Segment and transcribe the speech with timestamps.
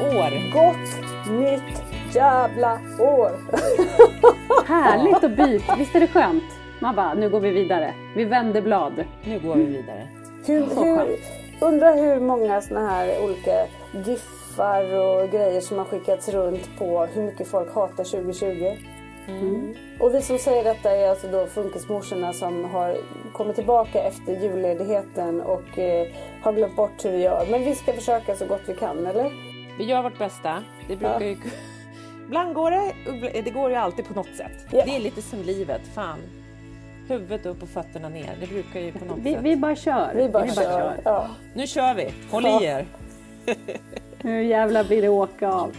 [0.00, 0.52] År!
[0.52, 1.82] Gott nytt
[2.14, 3.30] jävla år!
[4.66, 6.44] Härligt att byta, visst är det skönt?
[6.80, 7.94] Man bara, nu går vi vidare.
[8.16, 9.04] Vi vänder blad.
[9.24, 10.08] Nu går vi vidare.
[10.46, 11.16] Hur, hur,
[11.60, 17.22] undrar hur många såna här olika giffar och grejer som har skickats runt på hur
[17.22, 18.76] mycket folk hatar 2020.
[19.28, 19.74] Mm.
[20.00, 22.96] Och vi som säger detta är alltså då funkismorsorna som har
[23.32, 26.06] kommit tillbaka efter julledigheten och eh,
[26.42, 27.46] har glömt bort hur vi gör.
[27.50, 29.57] Men vi ska försöka så gott vi kan, eller?
[29.78, 30.62] Vi gör vårt bästa.
[30.88, 31.36] Det brukar ju...
[32.26, 34.66] Ibland går det, det går ju alltid på något sätt.
[34.72, 34.84] Ja.
[34.84, 36.18] Det är lite som livet, fan.
[37.08, 38.36] Huvudet upp och fötterna ner.
[38.40, 39.42] Det brukar ju på något Vi, sätt.
[39.42, 40.12] vi bara kör.
[40.14, 41.00] Vi bara kör.
[41.04, 41.28] Ja.
[41.54, 42.12] Nu kör vi!
[42.30, 42.62] Håll Ja.
[42.62, 42.86] i er!
[44.22, 45.76] Nu jävlar blir det åka av.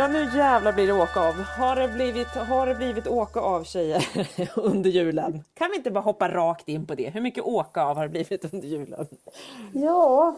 [0.00, 1.34] Ja, nu jävlar blir det åka av.
[1.58, 4.06] Har det blivit, har det blivit åka av tjejer
[4.56, 5.44] under julen?
[5.54, 7.10] Kan vi inte bara hoppa rakt in på det?
[7.10, 9.06] Hur mycket åka av har det blivit under julen?
[9.72, 10.34] Ja,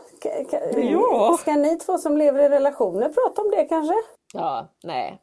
[0.77, 1.37] Ja.
[1.41, 3.95] ska ni två som lever i relationer prata om det kanske?
[4.34, 5.19] Ja, nej.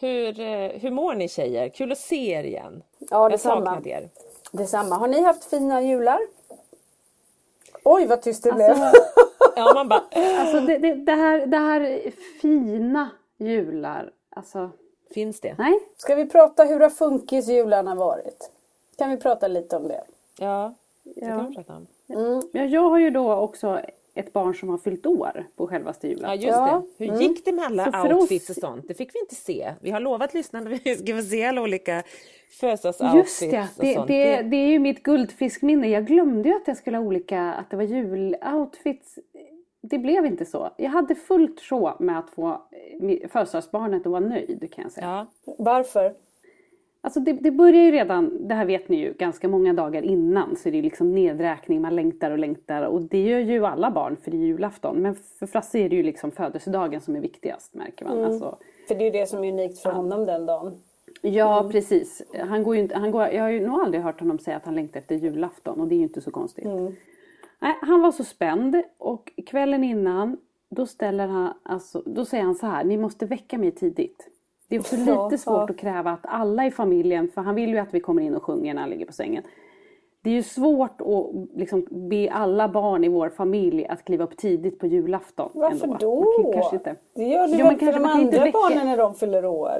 [0.00, 1.68] Hur, eh, hur mår ni tjejer?
[1.68, 2.82] Kul att se er igen.
[2.98, 3.82] Ja, detsamma.
[3.84, 4.08] er.
[4.52, 4.94] Detsamma.
[4.96, 6.18] Har ni haft fina jular?
[7.84, 8.70] Oj, vad tyst det blev.
[8.70, 9.02] Alltså,
[9.56, 10.02] Ja, man bara,
[10.40, 12.00] alltså det, det, det, här, det här
[12.42, 13.08] fina
[13.40, 14.10] jular.
[14.30, 14.70] Alltså,
[15.14, 15.54] finns det?
[15.58, 15.72] nej.
[15.96, 18.50] Ska vi prata hur har funkisjularna varit?
[18.98, 20.04] Kan vi prata lite om det?
[20.38, 20.74] Ja,
[21.04, 21.26] det Ja.
[21.26, 21.86] kan vi prata om.
[22.52, 23.80] Ja, jag har ju då också
[24.14, 26.32] ett barn som har fyllt år på självaste Ja, julen.
[26.34, 26.82] just Ja.
[26.98, 27.04] det.
[27.04, 28.88] Hur gick det med alla Så outfits och sånt?
[28.88, 29.72] Det fick vi inte se.
[29.80, 32.02] Vi har lovat lyssnarna att vi ska få se alla olika
[32.60, 34.08] födelsedagsoutfits Just det, och det, sånt.
[34.08, 35.88] det, det är ju mitt guldfiskminne.
[35.88, 39.18] Jag glömde ju att jag skulle ha olika, att det var juloutfits.
[39.82, 40.70] Det blev inte så.
[40.76, 42.48] Jag hade fullt sjå med att få
[43.00, 45.26] eh, födelsedagsbarnet att vara nöjd kan jag säga.
[45.44, 46.14] Ja, Varför?
[47.02, 50.56] Alltså det, det börjar ju redan, det här vet ni ju, ganska många dagar innan
[50.56, 54.16] så är det liksom nedräkning, man längtar och längtar och det gör ju alla barn
[54.16, 54.96] för det är julafton.
[54.96, 58.24] Men för Frasse är det ju liksom födelsedagen som är viktigast märker man.
[58.24, 58.58] Alltså,
[58.88, 60.72] För det är ju det som är unikt för honom den dagen.
[61.22, 62.22] Ja, precis.
[62.48, 64.64] Han går ju inte, han går, jag har ju nog aldrig hört honom säga att
[64.64, 66.66] han längtar efter julafton och det är ju inte så konstigt.
[67.60, 70.36] Nej, han var så spänd och kvällen innan
[70.70, 74.28] då, ställer han, alltså, då säger han så här, ni måste väcka mig tidigt.
[74.68, 75.70] Det är också lite Ja, svårt ja.
[75.70, 78.42] att kräva att alla i familjen, för han vill ju att vi kommer in och
[78.42, 79.42] sjunger när han ligger på sängen.
[80.22, 84.36] Det är ju svårt att liksom be alla barn i vår familj att kliva upp
[84.36, 85.50] tidigt på julafton.
[85.54, 85.96] Varför ändå.
[86.00, 86.20] då?
[86.42, 86.96] Man kan kanske inte...
[87.14, 89.78] Det gör du men väl för de andra väcka- barnen när de fyller år?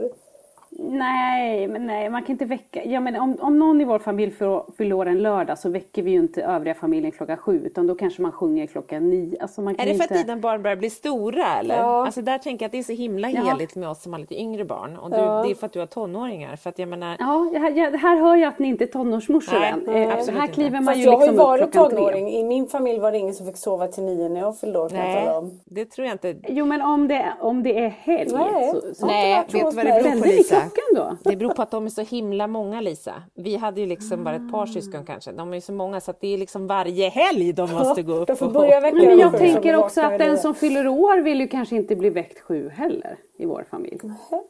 [0.82, 2.84] Nej, men nej, man kan inte väcka.
[2.84, 4.34] Ja, men om, om någon i vår familj
[4.78, 7.94] fyller år en lördag så väcker vi ju inte övriga familjen klockan sju utan då
[7.94, 9.42] kanske man sjunger klockan nio.
[9.42, 10.14] Alltså man är det för inte...
[10.14, 11.76] att dina barn börjar bli stora eller?
[11.76, 12.04] Ja.
[12.06, 14.40] Alltså där tänker jag att det är så himla heligt med oss som har lite
[14.40, 14.96] yngre barn.
[14.96, 15.42] Och du, ja.
[15.44, 16.56] det är för att du har tonåringar.
[16.56, 17.16] För att jag menar...
[17.18, 19.82] Ja, jag, här hör jag att ni inte är tonårsmorsor nej, än.
[19.86, 22.28] Nej, absolut här kliver man Fast ju jag liksom har ju varit tonåring.
[22.28, 24.90] I min familj var det ingen som fick sova till nio när jag fyllde år.
[24.92, 26.34] Nej, det tror jag inte.
[26.48, 28.30] Jo men om det, om det är helg.
[28.32, 29.06] Nej, så, så.
[29.06, 30.69] nej vet du vad det beror på Lisa?
[30.94, 31.16] Då?
[31.24, 33.22] Det beror på att de är så himla många Lisa.
[33.34, 35.32] Vi hade ju liksom bara ett par syskon kanske.
[35.32, 38.12] De är ju så många så att det är liksom varje helg de måste gå
[38.12, 38.26] upp.
[38.26, 41.48] De får börja väcka men jag tänker också att den som fyller år vill ju
[41.48, 44.00] kanske inte bli väckt sju heller i vår familj.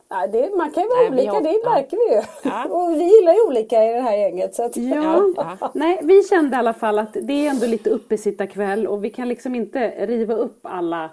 [0.08, 2.22] Ja, det, man kan ju vara Nej, olika, har, det märker vi ju.
[2.42, 2.64] Ja.
[2.70, 4.54] Och vi gillar ju olika i det här gänget.
[4.54, 4.76] Så att...
[4.76, 5.32] ja.
[5.36, 5.70] ja.
[5.74, 9.28] Nej, vi kände i alla fall att det är ändå lite uppesittarkväll och vi kan
[9.28, 11.10] liksom inte riva upp alla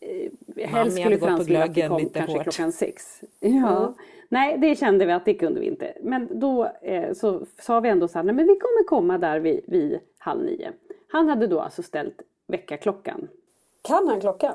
[0.00, 2.42] eh, helst skulle Frans vilja att vi kom kanske hårt.
[2.42, 3.20] klockan sex.
[3.40, 3.48] Ja.
[3.48, 3.94] Mm.
[4.28, 5.94] Nej, det kände vi att det kunde vi inte.
[6.00, 9.40] Men då eh, så sa vi ändå så här, nej men vi kommer komma där
[9.40, 10.72] vid, vid halv nio.
[11.08, 13.28] Han hade då alltså ställt väckarklockan.
[13.82, 14.54] Kan han klockan?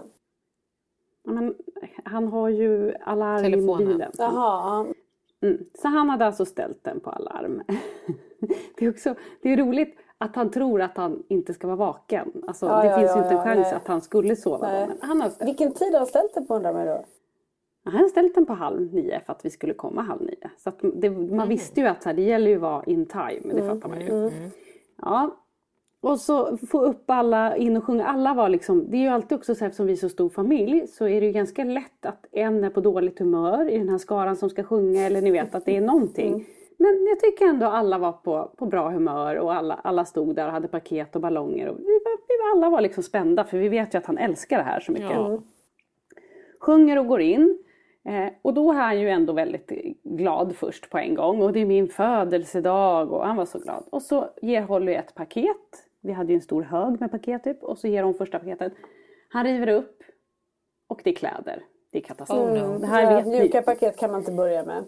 [1.23, 1.55] men,
[2.03, 3.81] han har ju alarm Telefonen.
[3.81, 4.11] i bilen.
[4.17, 4.85] Jaha.
[5.41, 5.65] Mm.
[5.81, 7.63] Så han hade alltså ställt den på alarm.
[8.77, 12.31] det, är också, det är roligt att han tror att han inte ska vara vaken.
[12.47, 13.73] Alltså, ja, det ja, finns ju ja, inte en chans nej.
[13.73, 14.71] att han skulle sova.
[14.71, 17.05] Men han har Vilken tid har han ställt den på undrar man då?
[17.89, 20.49] Han har ställt den på halv nio för att vi skulle komma halv nio.
[20.57, 21.49] Så det, man mm.
[21.49, 23.67] visste ju att här, det gäller ju att vara in time, det mm.
[23.67, 24.07] fattar man ju.
[24.07, 24.49] Mm.
[25.01, 25.35] Ja,
[26.01, 28.05] och så få upp alla in och sjunga.
[28.05, 30.29] Alla var liksom, det är ju alltid också så här, eftersom vi är så stor
[30.29, 33.89] familj så är det ju ganska lätt att en är på dåligt humör i den
[33.89, 36.33] här skaran som ska sjunga eller ni vet att det är någonting.
[36.33, 36.45] Mm.
[36.77, 40.45] Men jag tycker ändå alla var på, på bra humör och alla, alla stod där
[40.45, 41.67] och hade paket och ballonger.
[41.67, 44.57] Och vi, var, vi alla var liksom spända för vi vet ju att han älskar
[44.57, 45.11] det här så mycket.
[45.11, 45.41] Ja.
[46.59, 47.63] Sjunger och går in.
[48.05, 49.71] Eh, och då är han ju ändå väldigt
[50.03, 53.83] glad först på en gång och det är min födelsedag och han var så glad.
[53.89, 57.63] Och så ger Holly ett paket vi hade ju en stor hög med paket typ
[57.63, 58.73] och så ger hon första paketet.
[59.29, 60.03] Han river upp
[60.87, 61.63] och det är kläder.
[61.91, 62.39] Det är katastrof.
[62.39, 62.79] Oh no.
[62.79, 64.83] det här ja, vet mjuka paket kan man inte börja med.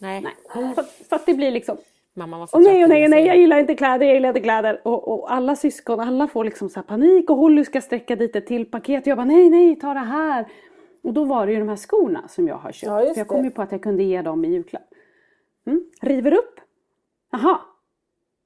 [0.00, 0.20] Nej.
[0.20, 0.34] nej.
[0.74, 1.76] Så, så att det blir liksom
[2.14, 4.80] Mamma var oh, nej, oh, nej, nej, jag gillar inte kläder, jag gillar inte kläder.
[4.84, 8.46] Och, och alla syskon, alla får liksom så panik och Holly ska sträcka dit ett
[8.46, 9.06] till paket.
[9.06, 10.46] Jag bara nej, nej, ta det här.
[11.06, 12.90] Och då var det ju de här skorna som jag har köpt.
[12.90, 14.94] Ja, för jag kom ju på att jag kunde ge dem i julklapp.
[15.66, 15.84] Mm.
[16.00, 16.60] River upp.
[17.32, 17.58] Jaha.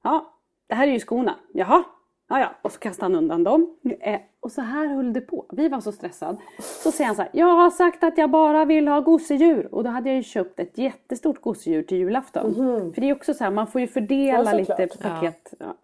[0.02, 0.34] Ja,
[0.66, 1.34] det här är ju skorna.
[1.52, 1.84] Jaha,
[2.30, 3.76] Ja, ja, och så kastade han undan dem.
[4.00, 5.46] Eh, och så här höll det på.
[5.52, 6.38] Vi var så stressade.
[6.58, 9.74] Så säger han så här, jag har sagt att jag bara vill ha gosedjur.
[9.74, 12.54] Och då hade jag ju köpt ett jättestort gosedjur till julafton.
[12.54, 12.92] Mm.
[12.92, 15.54] För det är också så här, man får ju fördela ja, lite paket.
[15.58, 15.76] Ja.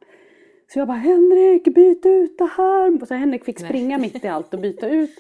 [0.73, 3.07] Så jag bara, Henrik byt ut det här.
[3.07, 4.11] Så Henrik fick springa Nej.
[4.13, 5.11] mitt i allt och byta ut.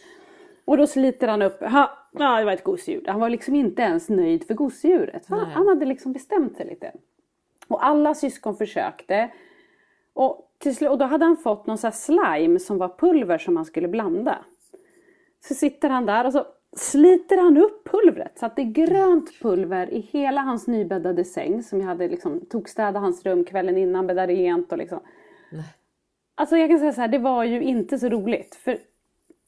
[0.67, 3.05] Och då sliter han upp, ha, ja det var ett gosedjur.
[3.07, 5.27] Han var liksom inte ens nöjd för gosedjuret.
[5.29, 6.93] Han hade liksom bestämt sig lite.
[7.69, 9.31] Och alla syskon försökte.
[10.15, 13.65] Och till och då hade han fått någon sån slime som var pulver som han
[13.65, 14.39] skulle blanda.
[15.49, 16.47] Så sitter han där och så
[16.77, 21.63] sliter han upp pulvret så att det är grönt pulver i hela hans nybäddade säng
[21.63, 25.01] som jag hade liksom tokstädat hans rum kvällen innan, bäddade rent och liksom.
[25.53, 25.65] Nej.
[26.35, 28.55] Alltså jag kan säga så här, det var ju inte så roligt.
[28.55, 28.79] För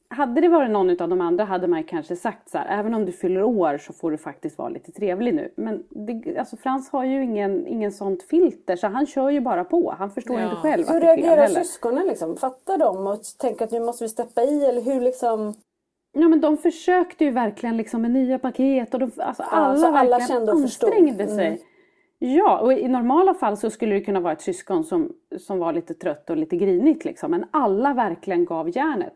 [0.09, 3.05] hade det varit någon av de andra hade man kanske sagt så här, även om
[3.05, 5.53] du fyller år så får du faktiskt vara lite trevlig nu.
[5.55, 9.63] Men det, alltså Frans har ju ingen, ingen sånt filter så han kör ju bara
[9.63, 9.95] på.
[9.99, 10.43] Han förstår ja.
[10.43, 12.37] inte själv Hur reagerar syskonen liksom?
[12.37, 15.53] Fattar de och tänker att nu måste vi steppa i eller hur liksom?
[16.11, 19.87] Ja men de försökte ju verkligen liksom med nya paket och de, alltså ja, alla,
[19.87, 21.47] alla verkligen kände och ansträngde sig.
[21.47, 21.59] Mm.
[22.21, 25.73] Ja, och i normala fall så skulle det kunna vara ett syskon som, som var
[25.73, 27.31] lite trött och lite grinigt liksom.
[27.31, 29.13] Men alla verkligen gav järnet.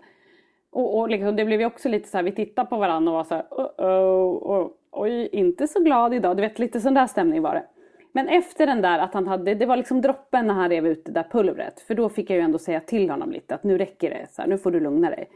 [0.74, 3.18] Och, och liksom, det blev ju också lite så här, vi tittade på varandra och
[3.18, 6.38] var så här, uh -oh, oh, oj, inte så glad idag.
[6.38, 7.64] Du vet, lite sån där stämning var det.
[8.12, 11.06] Men efter den där att han hade, det var liksom droppen när han rev ut
[11.06, 11.80] det där pulvret.
[11.80, 14.42] För då fick jag ju ändå säga till honom lite att nu räcker det, så
[14.42, 15.30] här, nu får du lugna dig.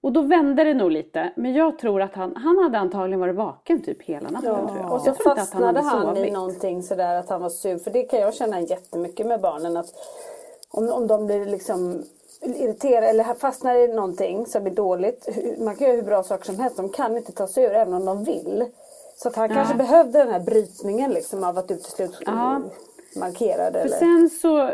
[0.00, 1.32] Och då vände det nog lite.
[1.36, 4.50] Men jag tror att han, han hade antagligen varit vaken typ hela natten.
[4.50, 4.68] Ja.
[4.68, 4.92] Tror jag.
[4.92, 7.78] Och så jag fastnade han, han i någonting sådär att han var sur.
[7.78, 9.76] För det kan jag känna jättemycket med barnen.
[9.76, 9.86] att
[10.70, 12.02] om, om de blir liksom
[12.54, 15.28] irriterade eller fastnar i någonting som blir dåligt.
[15.58, 16.76] Man kan göra hur bra saker som helst.
[16.76, 18.64] De kan inte ta sig ur även om de vill.
[19.16, 19.54] Så att han ja.
[19.54, 22.62] kanske behövde den här brytningen liksom av att du till slut ja.
[23.16, 23.82] markerade.
[23.82, 24.70] För sen så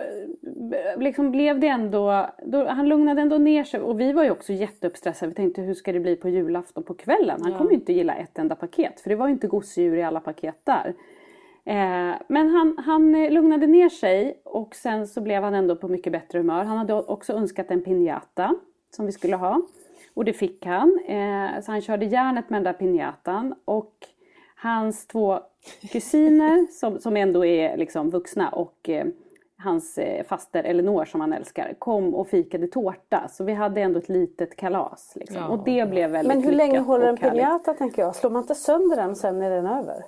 [0.96, 4.52] liksom blev det ändå, då, han lugnade ändå ner sig och vi var ju också
[4.52, 5.28] jätteuppstressade.
[5.28, 7.42] Vi tänkte hur ska det bli på julafton på kvällen?
[7.42, 7.58] Han ja.
[7.58, 10.20] kommer ju inte gilla ett enda paket för det var ju inte gosedjur i alla
[10.20, 10.94] paket där.
[11.64, 16.12] Eh, men han, han lugnade ner sig och sen så blev han ändå på mycket
[16.12, 16.64] bättre humör.
[16.64, 18.54] Han hade också önskat en pinjata
[18.96, 19.62] som vi skulle ha.
[20.14, 21.00] Och det fick han.
[21.06, 23.54] Eh, så han körde järnet med den där pinjatan.
[23.64, 23.94] Och
[24.56, 25.40] hans två
[25.92, 29.06] kusiner som, som ändå är liksom vuxna och eh,
[29.58, 33.28] hans eh, faster Elinor som han älskar kom och fikade tårta.
[33.28, 35.12] Så vi hade ändå ett litet kalas.
[35.16, 35.36] Liksom.
[35.36, 38.16] Ja, och det blev väldigt Men hur länge håller en piñata tänker jag?
[38.16, 40.04] Slår man inte sönder den sen när den är över?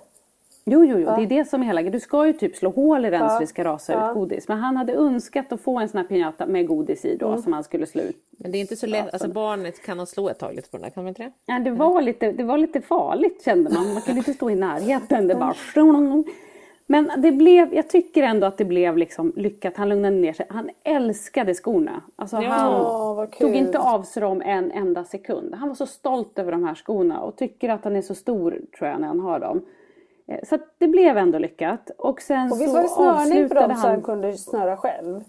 [0.67, 3.05] Jo, jo, jo, det är det som är hela Du ska ju typ slå hål
[3.05, 3.41] i den så Ja.
[3.41, 4.09] det ska rasa Ja.
[4.11, 4.49] ut godis.
[4.49, 7.43] Men han hade önskat att få en sån här piñata med godis i då Mm.
[7.43, 8.17] som han skulle slå ut.
[8.39, 10.77] Men det är inte så lätt, alltså barnet kan ha slå ett tag lite på
[10.77, 11.33] den där, kan man inte det?
[11.47, 13.93] Ja, det, var lite, det var lite farligt kände man.
[13.93, 15.27] Man kunde inte stå i närheten.
[15.29, 15.55] Det bara...
[16.87, 19.77] Men det blev, jag tycker ändå att det blev liksom lyckat.
[19.77, 20.47] Han lugnade ner sig.
[20.49, 22.03] Han älskade skorna.
[22.17, 25.55] Alltså Ja, han tog inte av sig dem en enda sekund.
[25.55, 28.61] Han var så stolt över de här skorna och tycker att han är så stor
[28.79, 29.63] tror jag när han har dem.
[30.29, 31.91] Eh, Så att det blev ändå lyckat.
[31.99, 35.21] Och sen Och visst så var det snörning avslutade dem så han kunde snöra själv?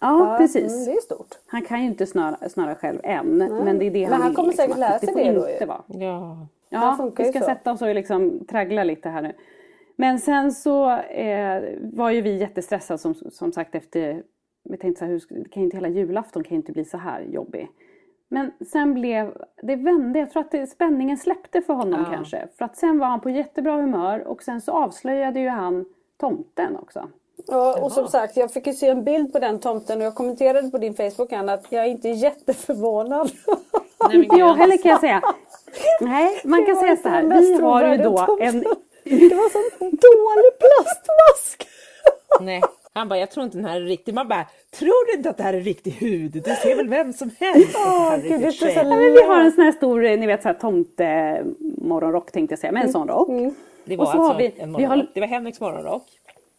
[0.00, 0.72] Ja, precis.
[0.72, 1.34] Mm, det är stort.
[1.46, 3.36] Han kan ju inte snöra, snöra själv än.
[3.36, 4.36] Men det är det Men han han vill.
[4.36, 5.52] kommer säkert att lära sig får det då ju.
[5.52, 5.82] inte vara.
[5.88, 6.36] Ja.
[6.70, 7.44] Det Ja, vi ska så.
[7.44, 9.32] sätta oss och liksom traggla lite här nu.
[9.96, 14.22] Men sen så eh, var ju vi jättestressade som, som sagt efter,
[14.64, 17.20] vi tänkte så här, hur, det kan inte hela julafton kan inte bli så här
[17.20, 17.68] jobbig.
[18.34, 22.16] Men sen blev, det vände, jag tror att det, spänningen släppte för honom Ja.
[22.16, 22.48] kanske.
[22.58, 25.84] För att sen var han på jättebra humör och sen så avslöjade ju han
[26.20, 27.08] tomten också.
[27.46, 30.14] Ja, och som sagt, jag fick ju se en bild på den tomten och jag
[30.14, 33.30] kommenterade på din Facebook Anna att jag är inte jätteförvånad.
[33.46, 35.22] Nej, men Inte jag heller kan jag säga.
[36.00, 37.22] Nej, man Det kan var säga så här.
[37.22, 38.46] Vi har ju då tomten.
[38.48, 38.60] en
[39.04, 41.68] Det var sån dålig plastmask!
[42.40, 42.62] Nej.
[42.96, 44.14] Han bara, jag tror inte den här är riktig.
[44.14, 44.46] Man bara,
[44.78, 46.30] tror du inte att det här är riktig hud?
[46.44, 48.66] Det ser väl vem som helst det Åh, gud, det så.
[48.66, 52.58] Ja, men vi har en sån här stor, ni vet så här tomtemorgonrock tänkte jag
[52.58, 53.28] säga, men en sån rock.
[53.84, 55.10] Det Och var så har alltså vi- en vi har- morgonrock.
[55.14, 56.02] Det var Henriks morgonrock.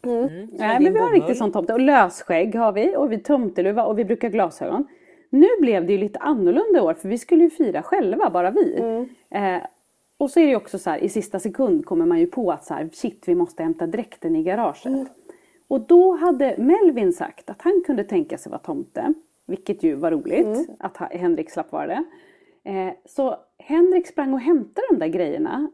[0.04, 0.22] Mm.
[0.22, 0.30] Var
[0.68, 1.74] Nej, men vi har en riktig sån tomte.
[1.74, 4.88] Och lösskägg har vi och vi tomteluva och vi brukar glasögon.
[5.30, 8.52] Nu blev det ju lite annorlunda i år för vi skulle ju fira själva, bara
[8.52, 8.76] vi.
[9.30, 9.58] Eh,
[10.18, 12.52] och så är det ju också så här, i sista sekund kommer man ju på
[12.52, 15.08] att så här, shit vi måste hämta dräkten i garaget.
[15.68, 19.14] Och då hade Melvin sagt att han kunde tänka sig vara tomte.
[19.48, 22.04] Vilket ju var roligt att ha- Henrik slapp vara det.
[22.64, 25.72] Eh, så Henrik sprang och hämtade de där grejerna.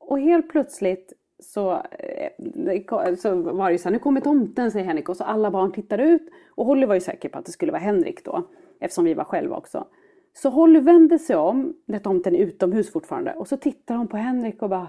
[0.00, 4.86] Och helt plötsligt så, eh, så var det ju så här, nu kommer tomten säger
[4.86, 6.28] Henrik och så alla barn tittar ut.
[6.50, 8.42] Och Holly var ju säker på att det skulle vara Henrik då.
[8.80, 9.86] Eftersom vi var själva också.
[10.34, 13.32] Så Holly vände sig om, när tomten är utomhus fortfarande.
[13.34, 14.88] Och så tittar hon på Henrik och bara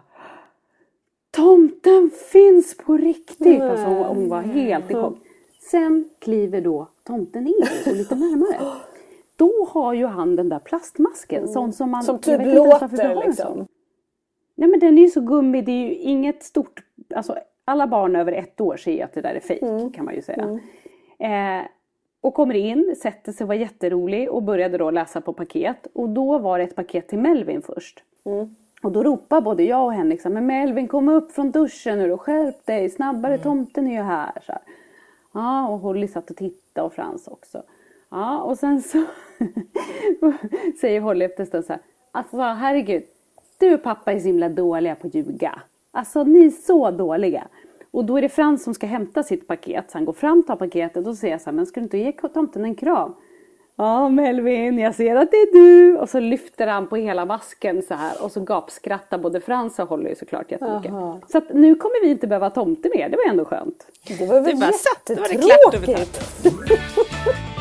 [1.35, 3.61] Tomten finns på riktigt!
[3.61, 5.17] Alltså hon, var helt i chock.
[5.71, 8.71] Sen kliver då tomten in och lite närmare.
[9.35, 11.47] Då har ju han den där plastmasken.
[11.47, 12.03] Sån som man...
[12.03, 13.67] Som typ låter liksom.
[14.55, 16.83] Nej men den är ju så gummig, det är ju inget stort...
[17.15, 19.91] Alltså alla barn över ett år ser ju att det där är fejk Mm.
[19.91, 20.59] kan man ju säga.
[21.19, 21.65] Eh,
[22.21, 25.87] och kommer in, sätter sig, var jätterolig och började då läsa på paket.
[25.93, 28.03] Och då var det ett paket till Melvin först.
[28.25, 28.55] Mm.
[28.83, 31.97] Och då ropar både jag och Henrik så här, men Melvin kom upp från duschen
[31.99, 33.43] nu och skärp dig, snabbare Mm.
[33.43, 34.31] tomten är ju här.
[34.45, 34.61] Så här.
[35.33, 37.63] Ja, och Holly satt och tittade och Frans också.
[38.09, 39.03] Ja, och sen så
[40.81, 43.03] säger Holly efter en stund så här, alltså herregud,
[43.59, 45.61] du och pappa är så himla dåliga på att ljuga.
[45.91, 47.47] Alltså ni är så dåliga.
[47.91, 49.91] Och då är det Frans som ska hämta sitt paket.
[49.91, 52.11] Så han går fram, tar paketet och säger så här, men ska du inte ge
[52.11, 53.13] tomten en kram?
[53.75, 55.97] Ja Melvin, jag ser att det är du!
[55.97, 59.89] Och så lyfter han på hela masken så här och så gapskrattar både Frans och
[59.89, 60.91] Holly såklart jättemycket.
[60.91, 61.19] Aha.
[61.31, 63.87] Så att nu kommer vi inte behöva tomte mer, det var ändå skönt.
[64.07, 64.65] Det var väl Det
[65.47, 66.43] jättetråkigt.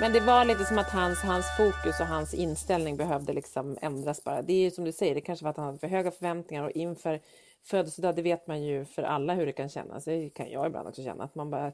[0.00, 4.24] Men det var lite som att hans, hans fokus och hans inställning behövde liksom ändras
[4.24, 4.42] bara.
[4.42, 6.64] Det är ju som du säger, det kanske var att han hade för höga förväntningar
[6.64, 7.20] och inför
[7.64, 10.04] födelsedag, det vet man ju för alla hur det kan kännas.
[10.04, 11.72] Det kan jag ibland också känna, att man bara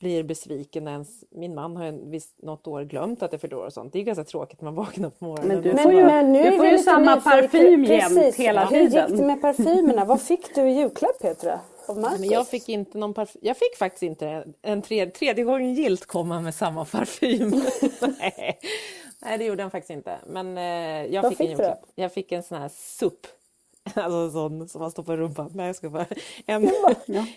[0.00, 3.56] blir besviken när ens, min man har en, visst något år glömt att det fyller
[3.56, 3.92] och sånt.
[3.92, 5.48] Det är ganska tråkigt när man vaknar på morgonen.
[5.48, 8.36] Men du får ju- bara- Men nu Du är får ju samma parfym jämt Precis.
[8.36, 9.16] hela Hur gick tiden.
[9.16, 10.04] det med parfymerna?
[10.04, 11.60] Vad fick du i julklapp Petra?
[11.94, 13.40] Men jag fick inte någon parfym.
[13.44, 17.50] Jag fick faktiskt inte en tredje, tredje gången gilt komma med samma parfym.
[18.20, 18.58] Nej.
[19.22, 20.18] Nej, det gjorde han faktiskt inte.
[20.26, 21.82] Men eh, jag Vad fick, en julklapp.
[21.94, 23.26] Jag fick en sån här SUP.
[23.94, 25.50] Alltså en sån som man stoppar i rumpan.
[25.54, 26.06] Nej, jag ska bara.
[26.46, 26.70] En,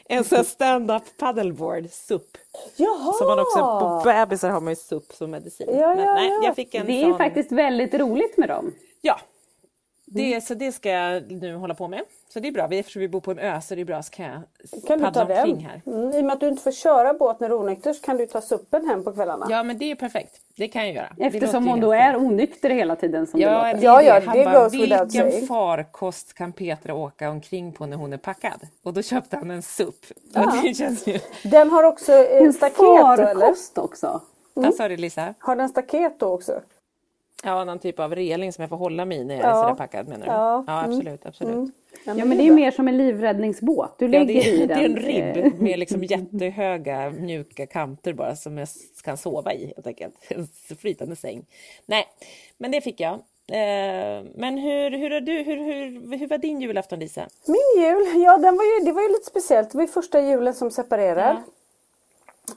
[0.06, 2.38] en sån stand-up paddleboard SUP.
[2.76, 3.14] Jaha!
[3.14, 5.68] Som man också, på bebisar har man ju SUP som medicin.
[5.70, 6.42] Ja, Men, ja, nej, ja.
[6.44, 7.18] jag fick en Det är sån.
[7.18, 8.74] faktiskt väldigt roligt med dem.
[9.02, 9.20] Ja.
[10.06, 12.02] Det, Så det ska jag nu hålla på med.
[12.34, 12.68] Så det är bra.
[12.68, 14.42] Vi- Eftersom vi bor på en ö så är det bra så kan jag
[14.88, 15.38] Kan du paddla den?
[15.38, 15.82] omkring här.
[15.86, 18.02] Mm, I och med att du inte får köra båt när du är onykter så
[18.02, 19.48] kan du ta suppen hem på kvällarna.
[19.50, 20.42] Ja men det är perfekt.
[20.58, 21.08] Det kan jag göra.
[21.18, 23.74] Låter Eftersom hon då är onykter hela tiden som Ja, låter.
[23.74, 24.26] det är Ja, ja, det.
[24.26, 28.68] Han det bara, vilken saying." farkost kan Petra åka omkring på när hon är packad?
[28.84, 29.96] Och då köpte han en SUP.
[30.36, 31.20] Och det känns ju...
[31.44, 33.34] Den har också eh, En staket då eller?
[33.36, 34.22] farkost också.
[34.54, 35.34] Vad sa du Lisa?
[35.40, 36.62] Har den staket då också?
[37.44, 39.50] Ja, någon typ av reling som jag får hålla mig i när jag Ja.
[39.50, 40.32] är sådär packad menar du?
[40.32, 40.92] Ja, Ja, mm.
[40.92, 41.70] absolut, absolut.
[42.06, 43.96] Ja men det är mer som en livräddningsbåt.
[44.00, 44.68] Du Ja, lägger det, i är, den.
[44.68, 48.68] det är en ribb med liksom jättehöga mjuka kanter bara som jag
[49.04, 50.16] kan sova i helt enkelt.
[50.30, 51.46] En flytande säng.
[51.86, 52.06] Nej,
[52.58, 53.14] men det fick jag.
[53.52, 57.28] Eh, Men hur, hur, har du, hur, hur, hur var din julafton Lisa?
[57.48, 59.72] Min jul, ja den var ju, det var ju lite speciellt.
[59.72, 61.38] Det var ju första julen som separerad.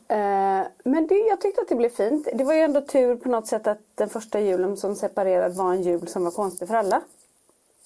[0.08, 2.28] Eh, men det, jag tyckte att det blev fint.
[2.34, 5.72] Det var ju ändå tur på något sätt att den första julen som separerad var
[5.72, 7.02] en jul som var konstig för alla.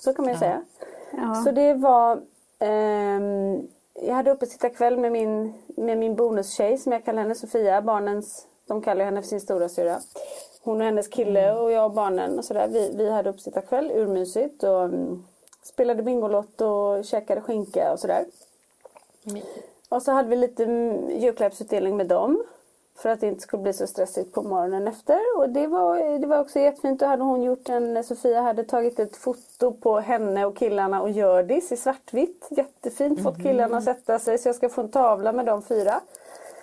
[0.00, 0.62] Så kan man ju säga.
[1.11, 1.43] Ja.
[1.45, 2.21] Så det var
[2.59, 7.35] ehm, Jag hade uppe sitta kväll med min, med min bonustjej som jag kallar henne
[7.35, 7.83] Sofia.
[7.83, 10.00] Barnens, de kallar henne för sin stora syra.
[10.62, 12.69] Hon och hennes kille och jag och barnen och sådär.
[12.69, 15.25] Vi, vi hade uppe sitta kväll, urmysigt och mm,
[15.62, 18.25] spelade Bingolotto och käkade skinka och sådär.
[19.88, 22.42] Och så hade vi lite mm, julklappsutdelning med dem.
[22.97, 25.21] För att det inte skulle bli så stressigt på morgonen efter.
[25.37, 27.00] Och det var, det var också jättefint.
[27.00, 31.11] Då hade hon gjort en, Sofia hade tagit ett foto på henne och killarna och
[31.11, 32.47] Hjördis i svartvitt.
[32.50, 33.23] Jättefint.
[33.23, 34.38] Fått killarna att sätta sig.
[34.38, 36.00] Så jag ska få en tavla med de fyra.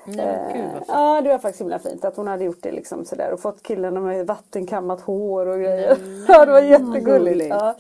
[0.06, 0.86] Nej, gud, fint.
[0.88, 3.64] Ja det var faktiskt himla fint att hon hade gjort det liksom sådär och fått
[3.64, 5.98] killarna med vattenkammat hår och grejer.
[6.28, 7.06] Ja det var jättegulligt.
[7.06, 7.50] gulligt.
[7.50, 7.76] Ja.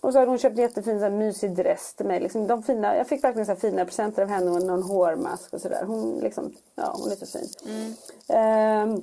[0.00, 2.20] Och så hade hon köpt en jättefin så här, mysig dress till mig.
[2.20, 5.52] Liksom, de fina, jag fick verkligen så här, fina presenter av henne och någon hårmask
[5.52, 5.84] och sådär.
[5.86, 7.48] Hon, liksom, ja, hon är så fin.
[8.28, 9.00] Ehm,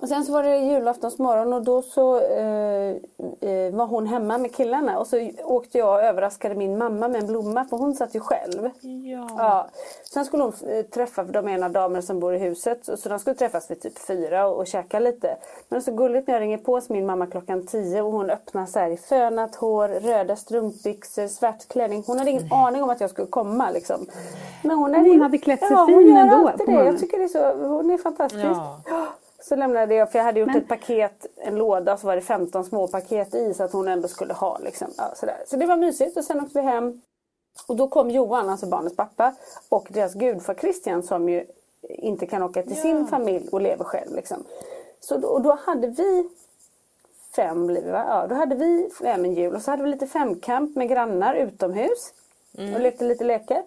[0.00, 2.96] och sen så var det julaftonsmorgon och då så eh,
[3.40, 7.20] eh, var hon hemma med killarna och så åkte jag och överraskade min mamma med
[7.20, 8.70] en blomma för hon satt ju själv.
[8.80, 9.28] Ja.
[9.38, 9.66] Ja.
[10.12, 13.36] Sen skulle hon eh, träffa, de ena damer som bor i huset, så de skulle
[13.36, 15.26] träffas vid typ fyra och, och käka lite.
[15.26, 15.36] Men
[15.68, 18.30] det är så gulligt när jag ringer på hos min mamma klockan tio och hon
[18.30, 22.04] öppnar så här i fönat hår, röda strumpbyxor, svart klänning.
[22.06, 24.06] Hon hade ingen aning om att jag skulle komma liksom.
[24.62, 26.84] Men hon, Hon hade klätt sig ja, fin hon gör ändå alltid det.
[26.84, 28.44] Jag tycker det är så, hon är fantastisk.
[28.44, 29.06] Ja.
[29.48, 32.22] Så lämnade jag, för jag hade gjort Men- ett paket, en låda, så var det
[32.22, 34.58] 15 små paket i så att hon ändå skulle ha.
[34.58, 34.88] Liksom.
[34.96, 35.42] Ja, sådär.
[35.46, 37.00] Så det var mysigt och sen åkte vi hem.
[37.68, 39.34] Och då kom Johan, alltså barnens pappa,
[39.68, 41.44] och deras gudfar Christian som ju
[41.88, 44.14] inte kan åka till sin familj och lever själv.
[44.14, 44.44] Liksom.
[45.00, 46.28] Så då, och då hade vi
[47.36, 48.04] fem blir vi va?
[48.08, 51.34] Ja, då hade vi fem en jul och så hade vi lite femkamp med grannar
[51.34, 52.12] utomhus.
[52.74, 53.62] Och lekte lite lekar.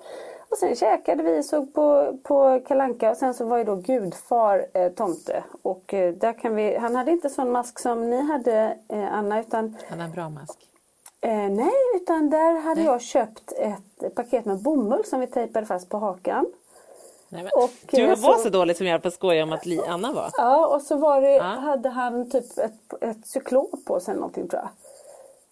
[0.49, 4.65] Och sen käkade vi, såg på, på Kalanka och sen så var ju då gudfar
[4.73, 5.43] eh, tomte.
[5.61, 9.39] Och eh, där kan vi, han hade inte sån mask som ni hade eh, Anna
[9.39, 10.59] utan Han har en bra mask.
[11.21, 15.89] Eh, nej, utan där hade jag köpt ett paket med bomull som vi tejpade fast
[15.89, 16.45] på hakan.
[17.29, 19.81] Nej, men, Och, du var så- så dålig som jag på skoja om att Li,
[19.87, 20.29] Anna var.
[20.37, 21.43] Ja, och så var det, Ja.
[21.43, 24.69] hade han typ ett, ett cyklop på sig eller någonting tror jag.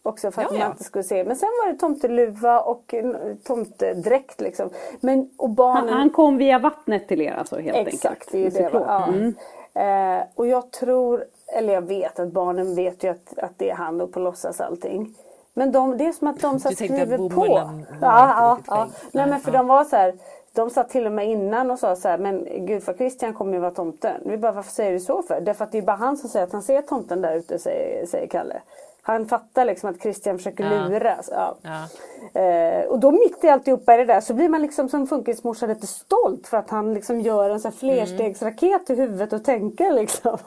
[0.05, 0.71] Också för att Ja, man ja.
[0.71, 1.23] inte skulle se.
[1.23, 4.69] Men sen var det tomteluva och en tomtedräkt liksom.
[4.99, 5.93] Men, och Han, barnen...
[5.93, 8.31] han kom via vattnet till er alltså helt Exakt, enkelt.
[8.31, 8.69] det är ju det.
[8.87, 9.07] Ja.
[9.07, 9.35] Mm.
[9.73, 13.75] Eh, och jag tror, eller jag vet att barnen vet ju att, att det är
[13.75, 15.15] han och på låtsas allting.
[15.53, 17.45] Men de, det är som att de så här Du tänkte att skriver på.
[17.45, 18.87] inte Ja, ja, ja.
[19.11, 19.57] Nej men för ja.
[19.57, 20.13] de var så här.
[20.53, 23.53] De satt till och med innan och sa så här, men gud för Christian kommer
[23.53, 24.21] ju vara tomten.
[24.25, 25.41] Vi bara, varför säger du så för?
[25.41, 28.05] Därför att det är bara han som säger att han ser tomten där ute, säger,
[28.05, 28.61] säger Kalle.
[29.07, 30.87] Han fattar liksom att Christian försöker Ja.
[30.87, 31.29] luras.
[31.31, 31.57] Ja.
[31.61, 32.41] Ja.
[32.41, 35.65] Eh, och då mitt i alltihopa i det där så blir man liksom som funkismorsa
[35.67, 39.91] lite stolt för att han liksom gör en sån här flerstegsraket i huvudet och tänker
[39.91, 40.37] liksom.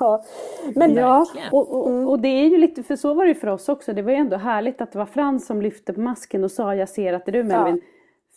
[0.75, 3.49] Men Ja, och, och, och det är ju lite, för så var det ju för
[3.49, 3.93] oss också.
[3.93, 6.75] Det var ju ändå härligt att det var Frans som lyfte på masken och sa
[6.75, 7.81] jag ser att det är du Melvin.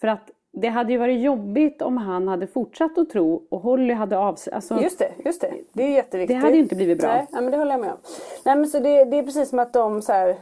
[0.01, 3.93] För att det hade ju varit jobbigt om han hade fortsatt att tro och Holly
[3.93, 4.53] hade avsett.
[4.53, 5.53] Alltså, Just det, just det.
[5.73, 6.37] Det är ju jätteviktigt.
[6.37, 7.13] Det hade ju inte blivit bra.
[7.13, 7.97] Nej, men det håller jag med om.
[8.45, 10.35] Nej men så det, det är precis som att de så här,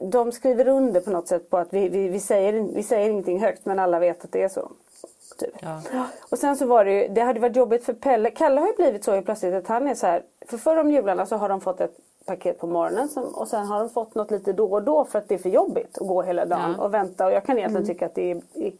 [0.00, 3.40] De skriver under på något sätt på att vi, vi, vi, säger, vi säger ingenting
[3.40, 4.70] högt men alla vet att det är så.
[5.38, 5.54] Typ.
[5.62, 5.80] Ja.
[6.30, 8.30] Och sen så var det ju, det hade varit jobbigt för Pelle.
[8.30, 10.22] Kalle har ju blivit så helt plötsligt att han är så här.
[10.46, 13.66] För förr om jularna så har de fått ett paket på morgonen som, och sen
[13.66, 16.06] har de fått något lite då och då för att det är för jobbigt att
[16.08, 16.84] gå hela dagen Ja.
[16.84, 17.26] och vänta.
[17.26, 18.72] Och jag kan egentligen tycka att det är, är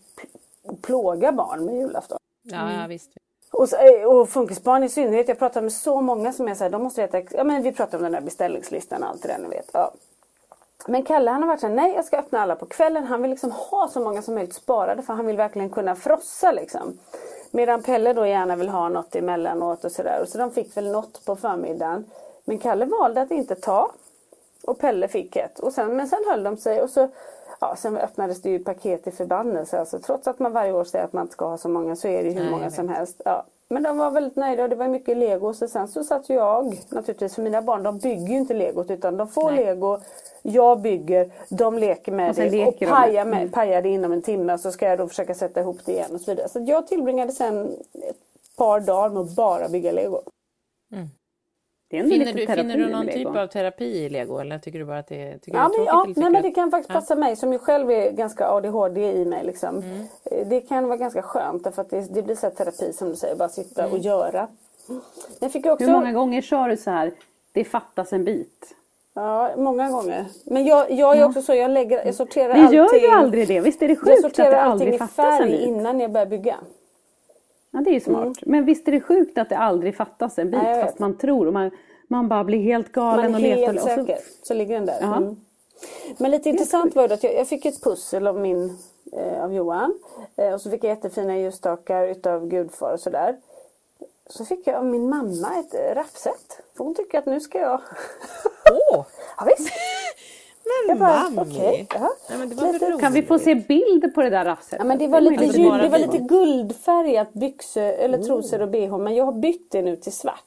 [0.83, 2.19] plåga barn med julafton.
[2.43, 3.11] Ja, ja, visst.
[3.53, 5.29] Och, eh, och funkisbarn i synnerhet.
[5.29, 7.73] Jag pratar med så många som är så här, de måste ex- ja men vi
[7.73, 9.71] pratar om den där beställningslistan och allt det där ni vet.
[9.73, 9.93] Ja.
[10.87, 13.05] Men Kalle han har varit så här, nej jag ska öppna alla på kvällen.
[13.05, 16.53] Han vill liksom ha så många som möjligt sparade för han vill verkligen kunna frossa
[16.53, 16.99] liksom.
[17.51, 20.25] Medan Pelle då gärna vill ha något emellanåt och sådär.
[20.29, 22.05] Så de fick väl något på förmiddagen.
[22.45, 23.91] Men Kalle valde att inte ta.
[24.63, 25.59] Och Pelle fick ett.
[25.59, 27.09] Och sen, men sen höll de sig och så
[27.69, 29.79] Ja, sen öppnades det ju paket i förbannelse.
[29.81, 32.09] Alltså, trots att man varje år säger att man inte ska ha så många så
[32.09, 33.21] är det ju hur Nej, många som helst.
[33.25, 33.45] Ja.
[33.69, 35.55] Men de var väldigt nöjda och det var mycket lego.
[35.55, 39.17] Så sen så satt jag naturligtvis, för mina barn de bygger ju inte legot utan
[39.17, 39.65] de får Nej.
[39.65, 39.99] lego.
[40.43, 42.95] Jag bygger, de leker med Och det och leker de med.
[42.95, 43.51] pajar, med, Mm.
[43.53, 46.15] pajar det inom en timme och så ska jag då försöka sätta ihop det igen
[46.15, 46.49] och så vidare.
[46.49, 47.65] Så jag tillbringade sen
[48.09, 50.21] ett par dagar med att bara bygga lego.
[50.95, 51.24] Ändå
[52.03, 55.07] Finner du, finner du någon typ av terapi i lego eller tycker du bara att
[55.09, 56.17] det, tycker Ja, men, det är ja tråkigt?
[56.17, 56.95] eller nej, men det kan faktiskt Ja.
[57.01, 59.45] passa mig som ju själv är ganska ADHD i mig.
[59.45, 59.77] Liksom.
[59.79, 60.01] Mm.
[60.25, 63.09] Eh, Det kan vara ganska skönt därför att det, det blir så här terapi som
[63.11, 63.93] du säger, bara sitta Mm.
[63.95, 64.49] och göra.
[65.41, 65.85] Jag fick också...
[65.85, 67.13] Hur många gånger sa du så här,
[67.53, 68.75] det fattas en bit?
[69.15, 70.25] Ja, många gånger.
[70.45, 72.77] Men jag, jag är också så, jag, lägger, jag sorterar Vi allting.
[72.79, 74.99] gör ju aldrig det, visst är det Jag sjukt att sorterar det allting aldrig i
[74.99, 75.61] fattas en färg bit?
[75.61, 76.57] innan jag börjar bygga.
[77.75, 78.39] Ja det är ju smart.
[78.43, 80.87] Men visst är det sjukt att det aldrig fattas en bit vet.
[80.87, 81.71] fast man tror och man,
[82.09, 83.61] man bara blir helt Man galen är och letar.
[83.67, 84.19] helt och så, säker.
[84.43, 84.99] Så ligger den där.
[85.01, 85.17] Ja.
[85.17, 85.37] Mm.
[86.19, 88.79] Men lite intressant var det att jag, jag fick ett pussel av min
[89.13, 89.99] eh, av Johan.
[90.37, 93.37] Eh, och så fick jag jättefina ljusstakar utav gudfar och sådär.
[94.27, 96.61] Så fick jag av min mamma ett raffset.
[96.77, 97.81] För hon tycker att nu ska jag...
[98.71, 99.05] Åh!
[99.37, 99.73] ja, visst.
[100.89, 101.51] Men bara, mammi!
[101.57, 102.11] okej, ja.
[102.31, 104.77] Nej, men det var Lite- kan vi få se bild på det där raffset?
[104.79, 108.99] Ja, men det var lite, ljud, det var lite guldfärgat byxor eller trosor och bh.
[108.99, 110.41] Men jag har bytt det nu till svart.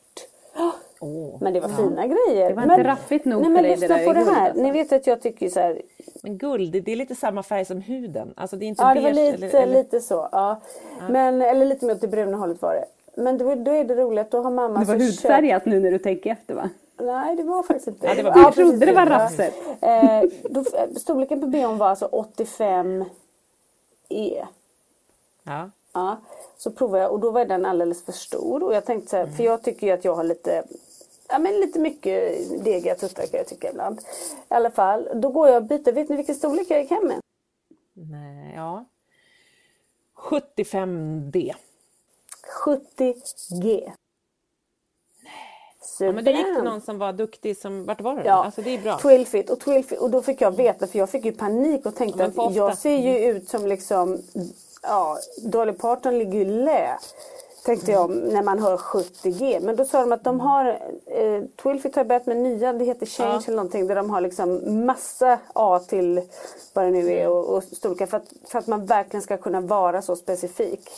[0.99, 1.37] Åh.
[1.41, 2.49] Men det var fina grejer.
[2.49, 4.47] Det var men, inte raffigt nog nej, för dig, lyssna det där på det här.
[4.47, 4.63] alltså.
[4.63, 5.81] Ni vet att jag tycker så här.
[6.23, 8.33] Men guld, det- det är lite samma färg som huden.
[8.35, 9.77] Alltså det är inte Ja, det beige var lite, eller, eller...
[9.77, 10.29] lite så.
[10.31, 10.59] Ja.
[11.09, 12.85] Men, eller lite mer åt det bruna hållet var det.
[13.21, 15.99] Men då, då är det roligt, då har mamma Det var hudfärgat nu när du
[15.99, 16.69] tänker efter va?
[16.99, 19.09] Nej, det var faktiskt inte Ja, det var Jag trodde det var Ja.
[19.09, 19.53] raffset.
[19.81, 20.63] Eh, då,
[20.99, 23.05] storleken på bhn var alltså 85
[24.09, 24.45] E.
[25.43, 25.69] Ja.
[25.93, 26.17] Ja,
[26.57, 28.63] så provade jag och då var den alldeles för stor.
[28.63, 30.63] Och jag tänkte så här, för jag tycker ju att jag har lite
[31.29, 33.99] Ja men lite mycket degiga tuttar kan jag tycka ibland.
[34.49, 35.91] I alla fall, då går jag och byter.
[35.91, 37.19] Vet ni vilken storlek jag gick hem med?
[37.93, 38.85] Nej, ja.
[40.15, 41.53] 75D.
[42.65, 43.91] 70G.
[45.99, 46.63] Ja, men då gick Suveränt.
[46.65, 47.57] någon som var duktig.
[47.57, 48.23] Som, vart var det?
[48.25, 48.97] Ja, Alltså det är bra.
[48.99, 52.31] Twilfit och Twilfit och då fick jag veta för jag fick ju panik och tänkte
[52.35, 54.21] Ja, att jag ser ju ut som liksom
[54.81, 56.97] ja, Dolly Parton ligger ju lä.
[57.65, 59.59] Tänkte jag när man hör 70G.
[59.61, 60.65] Men då sa de att de har
[61.05, 63.41] eh, Twilfit har börjat med nya, det heter Change Ja.
[63.47, 63.87] eller någonting.
[63.87, 66.21] Där de har liksom massa A till
[66.73, 68.05] vad det nu är och, och storlekar.
[68.05, 70.89] För att, för att man verkligen ska kunna vara så specifik.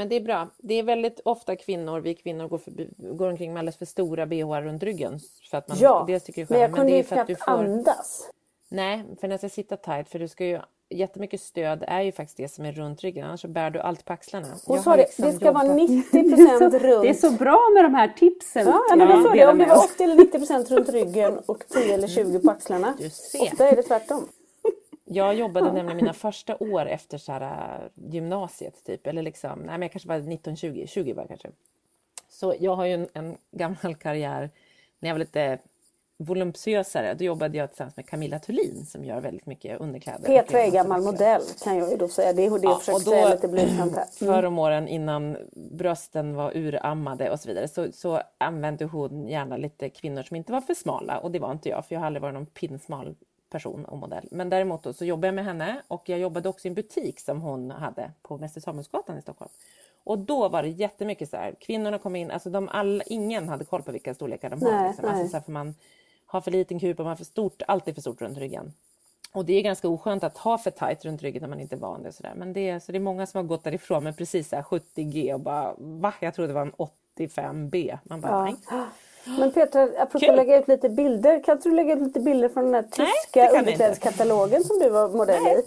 [0.00, 0.48] Men det är bra.
[0.58, 4.26] Det är väldigt ofta kvinnor, vi kvinnor går, förbi, går omkring med alldeles för stora
[4.26, 5.20] bh runt ryggen.
[5.50, 7.44] För att man, Ja, dels tycker men jag själv, kunde ju för att du knappt
[7.44, 8.30] får, andas.
[8.68, 10.08] Nej, för den ska sitta tight.
[10.08, 13.26] För du ska ju, jättemycket stöd är ju faktiskt det som är runt ryggen.
[13.26, 14.46] Annars så bär du allt på axlarna.
[14.66, 17.02] Hon Jag sa det, liksom det ska vara jobbat- 90% runt.
[17.02, 18.66] Det är så bra med de här tipsen.
[18.66, 19.90] Ja, ja, men jag det Om det var oss.
[19.94, 22.94] 80 eller 90 procent runt ryggen och 10 eller 20 på axlarna.
[22.98, 23.42] Du ser.
[23.42, 24.28] Ofta är det tvärtom.
[25.12, 29.06] Jag jobbade nämligen mina första år efter så här, äh, gymnasiet typ.
[29.06, 31.48] Eller liksom, nej men jag kanske var 19-20, 20 var jag kanske.
[32.28, 34.50] Så jag har ju en, en gammal karriär
[34.98, 35.58] när jag var lite
[36.18, 37.14] voluptuösare.
[37.14, 40.26] Då jobbade jag tillsammans med Camilla Thulin som gör väldigt mycket underkläder.
[40.26, 42.32] Petra är gammal modell kan jag ju då säga.
[42.32, 44.06] Det är det jag försöker och då- säga lite blygsamt här.
[44.20, 44.34] Mm.
[44.34, 49.56] Förr om åren innan brösten var urammade och så vidare så, så använde hon gärna
[49.56, 52.06] lite kvinnor som inte var för smala och det var inte jag för jag har
[52.06, 53.14] aldrig varit någon pinsmal
[53.50, 54.28] person och modell.
[54.30, 57.20] Men däremot då, så jobbade jag med henne och jag jobbade också i en butik
[57.20, 59.50] som hon hade på Mäster Samuelsgatan i Stockholm.
[60.04, 63.64] Och då var det jättemycket så här, kvinnorna kom in, alltså de alla, ingen hade
[63.64, 64.70] koll på vilka storlekar de har.
[64.88, 65.04] Liksom.
[65.04, 65.74] Alltså så här, för man
[66.26, 68.72] har för liten kupa, man har för stort, alltid för stort runt ryggen.
[69.32, 71.78] Och det är ganska oskönt att ha för tajt runt ryggen när man inte är
[71.80, 72.12] van det.
[72.12, 72.32] Sådär.
[72.36, 74.62] Men det, är- så det är många som har gått därifrån med precis så här
[74.62, 76.14] 70G och bara va?
[76.20, 76.72] Jag trodde det var en
[77.18, 77.98] 85B.
[78.04, 78.54] Man bara nej.
[79.24, 80.36] Men Petra, apropå Kul.
[80.36, 81.42] lägga ut lite bilder.
[81.42, 84.88] Kan inte du lägga ut lite bilder från den här Nej, tyska underklädeskatalogen som du
[84.90, 85.62] var modell i?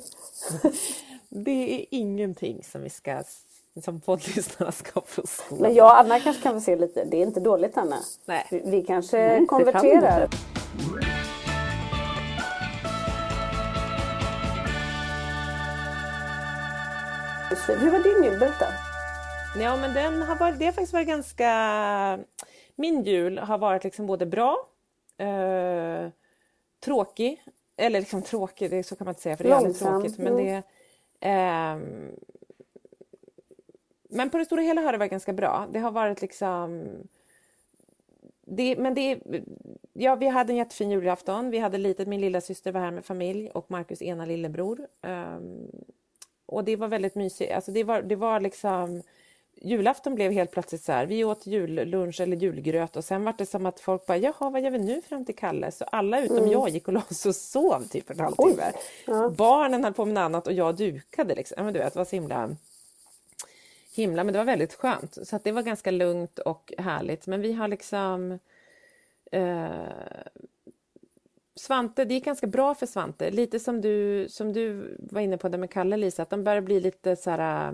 [1.29, 3.23] Det är ingenting som vi ska
[3.83, 5.61] som poddlyssnarna ska få skåda.
[5.61, 7.05] Men jag och Anna kanske kan få se lite.
[7.05, 7.97] Det är inte dåligt Anna.
[8.25, 8.47] Nej.
[8.51, 10.29] Vi, vi kanske Nej, konverterar.
[17.67, 18.39] Hur var din jul?
[18.39, 18.65] Berätta.
[19.59, 22.19] Ja, men den har varit, det har faktiskt varit ganska...
[22.75, 24.69] Min jul har varit liksom både bra,
[25.17, 26.09] eh,
[26.79, 27.43] tråkig,
[27.77, 30.17] eller liksom tråkig, det, så kan man inte säga för det är aldrig tråkigt.
[30.17, 30.63] Men, det,
[31.19, 32.11] ehm,
[34.09, 35.67] men på det stora hela har det varit ganska bra.
[35.71, 36.87] Det har varit liksom...
[38.45, 39.19] Det, men det,
[39.93, 41.49] ja, vi hade en jättefin julafton.
[41.49, 44.87] Vi hade litet, min lilla syster var här med familj och Markus ena lillebror.
[45.01, 45.71] Ehm,
[46.45, 47.53] och det var väldigt mysigt.
[47.53, 49.01] Alltså det, var, det var liksom...
[49.63, 53.45] Julafton blev helt plötsligt så här, vi åt jullunch eller julgröt och sen var det
[53.45, 55.71] som att folk bara, jaha vad gör vi nu fram till Kalle?
[55.71, 58.71] Så alla utom jag gick och la sig och sov typ en halvtimme.
[59.37, 61.55] Barnen höll på med något annat och jag dukade liksom.
[61.57, 62.55] Ja, Men du vet, det var så himla
[63.95, 65.27] himla, men det var väldigt skönt.
[65.27, 67.27] Så det var ganska lugnt och härligt.
[67.27, 68.39] Men vi har liksom...
[69.31, 69.67] Eh,
[71.55, 73.31] Svante, det gick ganska bra för Svante.
[73.31, 76.61] Lite som du, som du var inne på där med Kalle, Lisa, att de börjar
[76.61, 77.73] bli lite så här...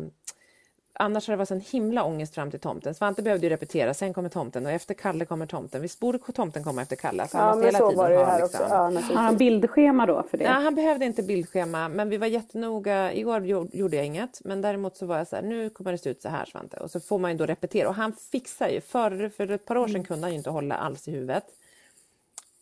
[0.99, 2.95] annars har det varit en himla ångest fram till tomten.
[2.95, 5.81] Svante behövde ju repetera, sen kommer tomten och efter Kalle kommer tomten.
[5.81, 7.27] Visst borde tomten komma efter Kalle?
[7.27, 8.61] Så han Ja, måste hela så tiden var det ha här liksom...
[8.61, 8.73] också.
[8.73, 10.43] Ja, Har han bildschema då för det?
[10.43, 13.13] Ja, han behövde inte bildschema, men vi var jättenoga.
[13.13, 15.97] Igår gjo- gjorde jag inget, men däremot så var jag så här, nu kommer det
[15.97, 16.77] se ut så här Svante.
[16.77, 17.89] Och så får man ju då repetera.
[17.89, 18.81] Och han fixar ju.
[18.81, 21.43] För, för ett par år sedan kunde han ju inte hålla alls i huvudet.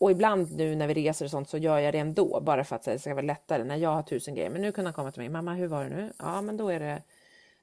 [0.00, 2.76] Och ibland nu när vi reser och sånt så gör jag det ändå, bara för
[2.76, 4.50] att det ska vara lättare när jag har tusen grejer.
[4.50, 6.12] Men nu kunde han komma till mig, mamma hur var det nu?
[6.18, 7.02] Ja, men då är det,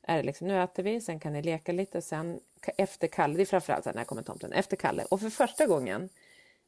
[0.07, 2.39] är det liksom, nu äter vi, sen kan ni leka lite, sen
[2.77, 5.05] efter Kalle, det är framförallt när kommer tomten, efter Kalle.
[5.09, 6.09] Och för första gången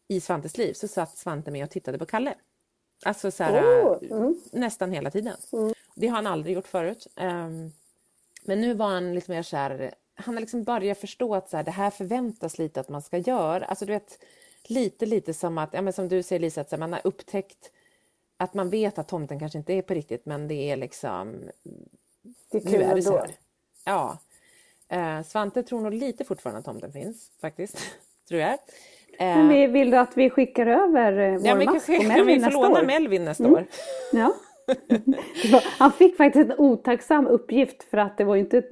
[0.08, 2.36] i Svantes liv så satt Svante med och tittade på Kalle.
[3.06, 3.64] Alltså så här,
[4.10, 5.38] Oh, nästan hela tiden.
[5.96, 7.08] Det har han aldrig gjort förut.
[7.16, 7.72] Ehm,
[8.44, 11.58] men nu var han lite mer så här, han har liksom börjat förstå att så
[11.58, 13.66] här, det här förväntas lite att man ska göra.
[13.66, 14.20] Alltså du vet,
[14.64, 17.72] lite lite som att, ja, men som du säger Lisa, att man har upptäckt
[18.38, 21.50] att man vet att tomten kanske inte är på riktigt men det är liksom,
[22.52, 23.32] Det är nu kul är det så här.
[23.86, 24.18] Ja.
[24.90, 27.78] Eh, Svante tror nog lite fortfarande att tomten finns faktiskt,
[28.30, 28.52] tror jag.
[28.54, 28.58] Eh,
[29.20, 32.26] Men vi, vill du att vi skickar över eh, vår ja, mask på kan Melvin
[32.28, 32.86] vi få nästa låna år?
[32.86, 33.56] Melvin nästa Mm.
[33.56, 33.66] år.
[34.14, 34.34] Ja.
[35.78, 38.64] Han fick faktiskt en otacksam uppgift för att det var inte,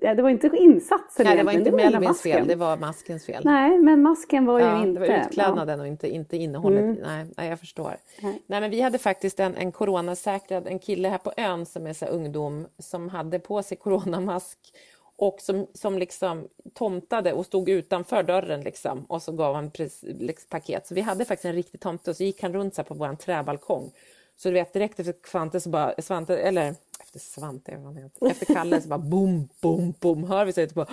[0.00, 3.42] det var inte insatsen Nej, det var inte Melvins fel, det var maskens fel.
[3.44, 5.00] Nej, men masken var ju Ja, inte...
[5.00, 6.98] det var utklädnaden och inte, inte innehållet.
[7.02, 7.96] Nej, nej, jag förstår.
[8.22, 8.42] Nej.
[8.46, 8.60] Nej.
[8.60, 12.06] men vi hade faktiskt en, en coronasäkrad, en kille här på ön som är så
[12.06, 14.58] ungdom som hade på sig coronamask
[15.20, 19.70] och som, som liksom tomtade och stod utanför dörren liksom och så gav han
[20.02, 20.86] liksom, paket.
[20.86, 23.14] Så vi hade faktiskt en riktig tomte och så gick han runt så på vår
[23.14, 23.92] träbalkong.
[24.42, 28.26] Så du vet direkt efter Svante så bara, Svante, eller efter Svante, vad han heter,
[28.26, 30.86] efter Kalle så bara boom, boom, boom, hör vi sig ute på.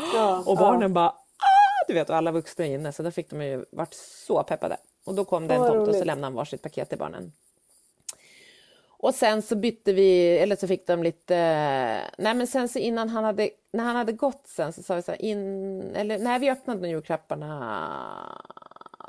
[0.45, 3.41] och barnen bara ah, du vet och alla vuxna är inne så då fick de
[3.41, 4.77] ju varit så peppade.
[5.05, 7.31] Och då kom det en tomte och så lämnade han varsitt paket till barnen.
[8.99, 11.35] Och sen så bytte vi, eller så fick de lite,
[12.17, 15.01] nej men sen så innan han hade, när han hade gått sen så sa vi
[15.01, 18.41] så här, in, eller nej vi öppnade nog julklapparna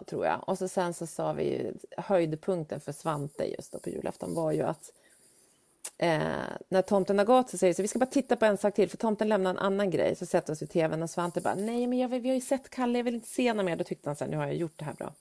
[0.06, 0.48] tror jag.
[0.48, 4.52] Och så sen så sa vi ju, höjdpunkten för Svante just då på julafton var
[4.52, 4.92] ju att
[5.98, 6.20] eh,
[6.68, 8.74] när tomten har gått så säger vi så vi ska bara titta på en sak
[8.74, 10.16] till för tomten lämnar en annan grej.
[10.16, 12.40] Så sätter vi oss vid tvn och Svante bara, nej men jag, vi har ju
[12.40, 13.76] sett Kalle, jag vill inte se något mer.
[13.76, 15.14] Då tyckte han så här, nu har jag gjort det här bra.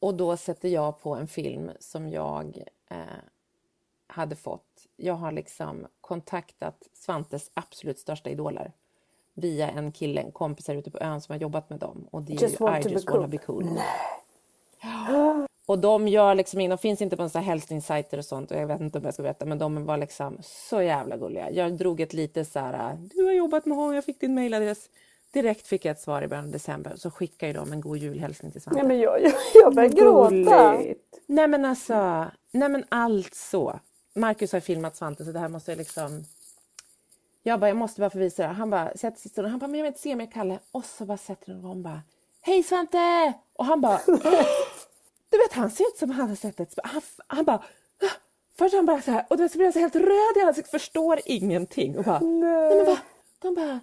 [0.00, 2.98] Och då sätter jag på en film som jag eh,
[4.06, 4.86] hade fått.
[4.96, 8.72] Jag har liksom kontaktat Svantes absolut största idoler
[9.38, 12.08] via en kille, en kompis här ute på ön som har jobbat med dem.
[12.10, 13.64] Och det är Just ju I just wanna be cool.
[15.66, 18.80] Och de gör liksom, in- de finns inte på hälsningssajter och sånt och jag vet
[18.80, 21.50] inte om jag ska berätta men de var liksom så jävla gulliga.
[21.50, 24.90] Jag drog ett lite så här, du har jobbat med honom, jag fick din mejladress.
[25.32, 27.98] Direkt fick jag ett svar i början av december så skickar ju de en god
[27.98, 28.82] julhälsning till Svante.
[28.82, 30.76] Nej, men jag, jag, jag börjar gråta.
[30.76, 31.18] Gulligt.
[31.26, 33.80] Nej men alltså, nej men alltså.
[34.14, 36.24] Marcus har filmat Svante så det här måste jag liksom...
[37.42, 38.48] Jag bara, jag måste bara få visa det.
[38.48, 39.50] Han bara, sätter sig i stolen.
[39.50, 40.58] Han bara, men jag vill inte se mer Kalle.
[40.70, 42.02] Och så bara sätter han igång bara,
[42.40, 43.32] hej Svante!
[43.52, 44.00] Och han bara,
[45.30, 46.74] du vet han ser ut som han har sett ett...
[46.84, 48.16] Han, han bara, "Ah."
[48.58, 50.40] först han bara så här, och du vet, så blir han så helt röd i
[50.46, 51.98] ansiktet, förstår ingenting.
[51.98, 52.98] Och bara, nej men va?
[53.38, 53.80] De bara,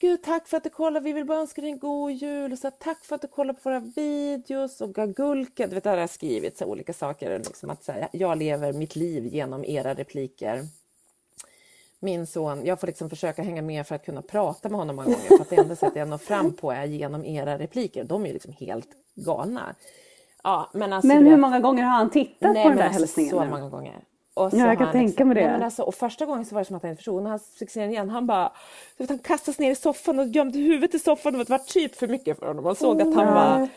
[0.00, 2.52] Gud tack för att du kollar, vi vill bara önska dig en god jul.
[2.52, 5.68] Och så, här, tack för att du kollar på våra videos och gagulken.
[5.68, 7.38] Du vet, där har jag skrivit så här, olika saker.
[7.38, 10.64] Liksom att säga, jag lever mitt liv genom era repliker.
[12.00, 15.08] Min son, jag får liksom försöka hänga med för att kunna prata med honom många
[15.08, 15.28] gånger.
[15.28, 18.04] För att det enda sättet jag når fram på är genom era repliker.
[18.04, 19.74] De är ju liksom helt galna.
[20.42, 22.84] Ja, men alltså, Men hur vet- många gånger har han tittat Nej, på den där
[22.84, 23.30] alltså, hälsningen?
[23.30, 23.50] Så nu?
[23.50, 24.04] många gånger.
[24.34, 25.40] Och Ja, jag kan tänka mig det.
[25.40, 27.22] Nej, men alltså, och första gången så var det som att han inte förstod.
[27.22, 28.52] När han fick se den igen, han bara...
[28.96, 31.32] Vet, han kastades ner i soffan och gömde huvudet i soffan.
[31.38, 32.64] Det var typ för mycket för honom.
[32.64, 33.68] Man såg att han var...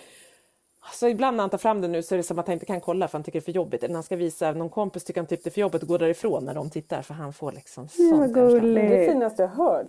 [0.94, 2.66] Så ibland när han tar fram den nu så är det som att han inte
[2.66, 3.84] kan kolla för han tycker det är för jobbigt.
[3.84, 5.88] Eller när han ska visa någon kompis tycker han typ det är för jobbigt att
[5.90, 8.76] gå därifrån när de tittar för han får liksom Ja, sånt överslag.
[8.76, 9.88] Det är det finaste jag hört.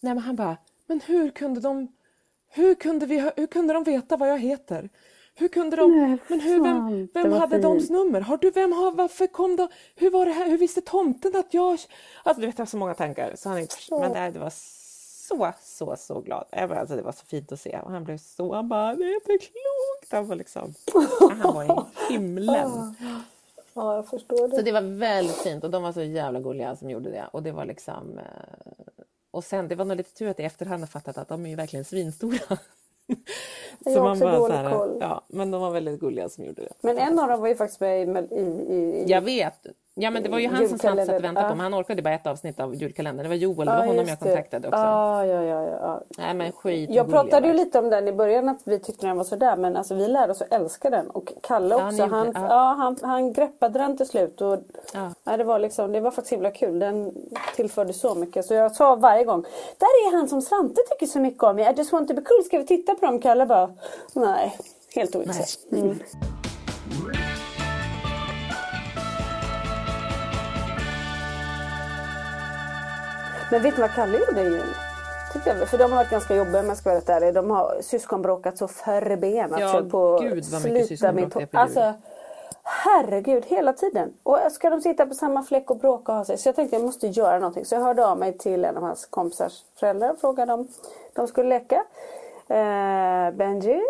[0.00, 1.88] Nej men han bara, men hur kunde de,
[2.48, 4.88] hur kunde vi, hur kunde de veta vad jag heter?
[5.34, 7.62] Hur kunde de, Nej, men hur, vem, vem det hade fint.
[7.62, 8.20] dems nummer?
[8.20, 11.54] Har du, vem har, varför kom de, hur var det här, hur visste tomten att
[11.54, 11.70] jag,
[12.22, 13.32] alltså du vet jag har så många tankar.
[13.36, 14.52] Så han, är- men det, det var
[15.38, 16.44] så, så, så glad.
[16.52, 19.14] Alltså, det var så fint att se och han blev så, han bara, det är
[19.14, 20.12] inte klokt.
[20.12, 20.74] Han var liksom,
[21.42, 22.94] han var i himlen.
[23.74, 24.56] Ja, jag förstår det.
[24.56, 27.26] Så det var väldigt fint och de var så jävla gulliga som gjorde det.
[27.32, 28.18] Och det var liksom...
[28.18, 28.72] eh,
[29.30, 31.50] Och sen, det var nog lite tur att i efterhand har fattat att de är
[31.50, 32.58] ju verkligen svinstora.
[33.78, 34.98] Jag har också dålig här, koll.
[35.00, 36.72] ja, men de var väldigt gulliga som gjorde det.
[36.80, 38.00] Men en av dem var ju faktiskt med
[38.32, 38.34] i...
[38.34, 41.48] i, i, i Jag vet, Ja men det var ju han som satt och väntade
[41.48, 43.22] på, men han orkade bara ett avsnitt av julkalendern.
[43.22, 44.80] Det var Joel, det var honom jag kontaktade också.
[44.80, 46.02] Ja, ja, ja, ja.
[46.18, 49.16] Nej men skit Jag pratade ju lite om den i början att vi tyckte den
[49.16, 52.06] var sådär men alltså vi lärde oss att älska den och Kalle Ja, också.
[52.06, 52.46] ni han, ja.
[52.48, 52.74] ja.
[52.78, 54.58] han, han greppade den till slut och
[54.94, 55.12] Ja.
[55.24, 56.78] ja, det, var liksom, det var faktiskt himla kul.
[56.78, 57.12] Den
[57.56, 59.42] tillförde så mycket så jag sa varje gång
[59.78, 61.58] Där är han som Svante tycker så mycket om.
[61.58, 62.44] I just want to be cool.
[62.44, 63.20] Ska vi titta på dem?
[63.20, 63.70] Kalle bara
[64.12, 64.56] Nej,
[64.94, 65.82] helt ointresserad.
[65.82, 65.98] Mm.
[73.50, 74.74] Men vet du vad Kalle gjorde i jul?
[75.32, 77.34] Tyckte jag, för de har varit ganska jobbiga om jag ska vara rätt ärlig.
[77.34, 81.62] De har syskonbråkat så förbenat Ja, på gud, vad mycket syskonbråk det är på jul.
[81.62, 81.92] Alltså,
[82.62, 84.12] herregud, hela tiden.
[84.22, 86.38] Och ska de sitta på samma fläck och bråka och ha sig?
[86.38, 87.64] Så jag tänkte jag måste göra någonting.
[87.64, 90.68] Så jag hörde av mig till en av hans kompisars föräldrar och frågade om
[91.12, 91.84] de skulle leka.
[92.48, 93.80] Eh, Benji.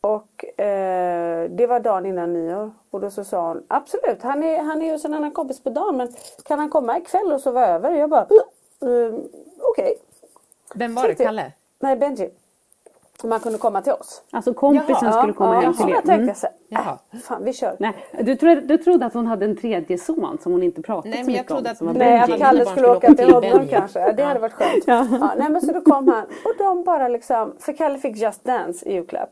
[0.00, 2.70] Och eh, det var dagen innan nyår.
[2.90, 5.62] Och då så sa hon absolut, han är, han är ju hos en annan kompis
[5.62, 7.90] på dagen men kan han komma ikväll och sova över?
[7.90, 8.26] Jag bara
[8.82, 9.14] uh,
[9.60, 9.94] okej.
[10.74, 11.14] Vem var det?
[11.14, 11.52] Kalle?
[11.78, 12.30] Nej Benji.
[13.22, 14.22] Om han kunde komma till oss.
[14.30, 15.94] Alltså kompisen Jaha, skulle komma ja, hem till ja, er.
[15.94, 16.34] jag tänkte Mm.
[16.34, 16.46] så
[17.16, 17.76] äh, fan vi kör.
[17.78, 21.08] Nej, du, trodde, du trodde att hon hade en tredje son som hon inte pratade
[21.14, 21.56] Nej, så men jag mycket om.
[21.56, 22.38] trodde att- Nej, att.
[22.38, 24.12] Kalle skulle åka till honom kanske.
[24.12, 24.84] Det hade varit skönt.
[24.86, 25.06] Ja.
[25.10, 28.44] Ja, nej, men så då kom han och de bara liksom, för Kalle fick Just
[28.44, 29.30] Dance i julklapp.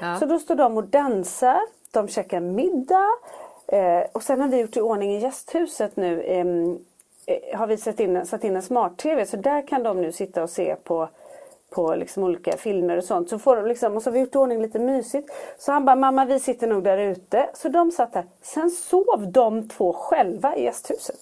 [0.00, 0.16] Ja.
[0.18, 3.08] Så då står de och dansar, de käkar middag
[3.66, 6.22] eh, och sen har vi gjort i ordning i gästhuset nu.
[6.26, 6.76] ehm, eh,
[7.54, 10.50] har vi satt in, satt in en smart-tv så där kan de nu sitta och
[10.50, 11.08] se på
[11.70, 13.28] på liksom olika filmer och sånt.
[13.30, 15.30] Så får de liksom, och så har vi gjort ordning lite mysigt.
[15.58, 17.48] Så han bara, mamma vi sitter nog där ute.
[17.54, 18.24] Så de satt där.
[18.42, 21.20] Sen sov de två själva i gästhuset.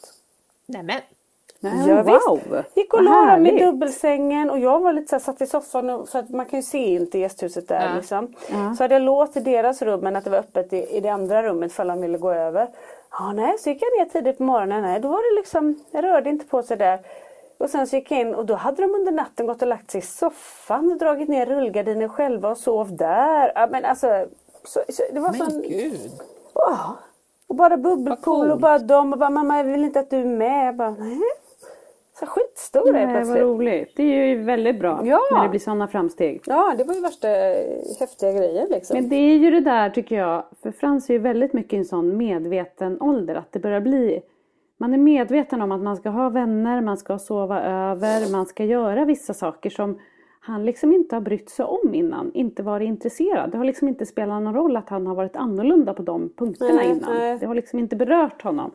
[0.67, 1.01] Nämen.
[1.61, 2.41] Nej, Ja, wow!
[2.51, 2.77] visst.
[2.77, 5.91] Gick och la dem i dubbelsängen och jag var lite så här, satt i soffan
[5.91, 7.97] och, för att man kan ju se inte gästhuset där Ja.
[7.97, 8.35] liksom.
[8.51, 8.75] Ja.
[8.77, 11.09] Så hade jag låst i deras rum men att det var öppet i, i det
[11.09, 12.69] andra rummet för de ville gå över.
[13.11, 14.83] Ja nej, så gick jag ner tidigt på morgonen.
[14.83, 16.99] Nej, då var det liksom, jag rörde inte på sig där.
[17.59, 19.91] Och sen så gick jag in och då hade de under natten gått och lagt
[19.91, 23.53] sig i soffan och dragit ner rullgardinen själva och sov där.
[23.55, 24.27] Ja, men alltså,
[24.65, 25.63] så, så, det var Men sån...
[25.63, 26.11] gud.
[26.55, 26.91] Åh.
[27.47, 30.25] Och bara bubbelpool och bara de och bara mamma jag vill inte att du är
[30.25, 30.67] med.
[30.67, 31.21] Jag bara, nej.
[32.21, 33.43] Så skitstora Nej, vad plötsligt.
[33.43, 33.93] roligt.
[33.97, 35.21] Det är ju väldigt bra Ja.
[35.33, 36.41] när det blir sådana framsteg.
[36.47, 37.65] Ja det var ju värsta eh,
[38.01, 38.97] häftiga grejen liksom.
[38.99, 41.77] Men det är ju det där tycker jag, för Frans är ju väldigt mycket i
[41.77, 44.21] en sån medveten ålder att det börjar bli
[44.83, 48.65] man är medveten om att man ska ha vänner, man ska sova över, man ska
[48.65, 49.99] göra vissa saker som
[50.41, 53.51] han liksom inte har brytt sig om innan, inte varit intresserad.
[53.51, 56.73] Det har liksom inte spelat någon roll att han har varit annorlunda på de punkterna
[56.75, 57.15] Nej, innan.
[57.15, 57.39] nej.
[57.39, 58.71] Det har liksom inte berört honom.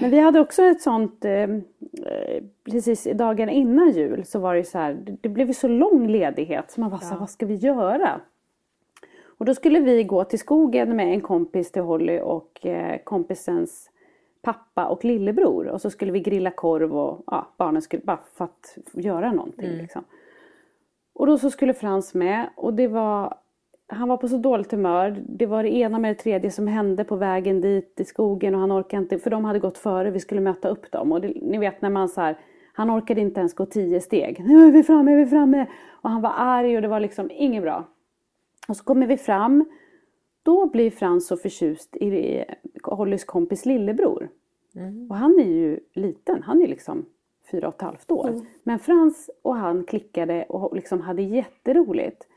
[0.00, 4.54] Men vi hade också ett sånt, eh, eh, precis i dagarna innan jul så var
[4.54, 7.30] det så här, det, blev ju så lång ledighet så man var så här, vad
[7.30, 8.20] ska vi göra?
[9.38, 13.90] Och då skulle vi gå till skogen med en kompis till Holly och eh, kompisens
[14.42, 15.66] pappa och lillebror.
[15.66, 19.70] Och så skulle vi grilla korv och ja, barnen skulle bara för att göra någonting.
[19.70, 20.04] Liksom.
[21.14, 23.34] Och då så skulle Frans med och det var
[23.86, 25.22] han var på så dåligt humör.
[25.28, 28.60] Det var det ena med det tredje som hände på vägen dit i skogen och
[28.60, 31.12] han orkade inte, för de hade gått före, vi skulle möta upp dem.
[31.12, 32.38] Och det, ni vet när man så här,
[32.72, 34.44] han orkade inte ens gå tio steg.
[34.44, 35.66] Nu är vi framme, är vi framme!
[36.02, 37.84] Och han var arg och det var liksom inget bra.
[38.68, 39.64] Och så kommer vi fram.
[40.42, 42.44] Då blir Frans så förtjust i
[42.82, 44.28] Hollys kompis lillebror.
[45.10, 47.06] Och han är ju liten, han är liksom
[47.50, 48.28] fyra och ett halvt år.
[48.62, 52.28] Men Frans och han klickade och liksom hade jätteroligt.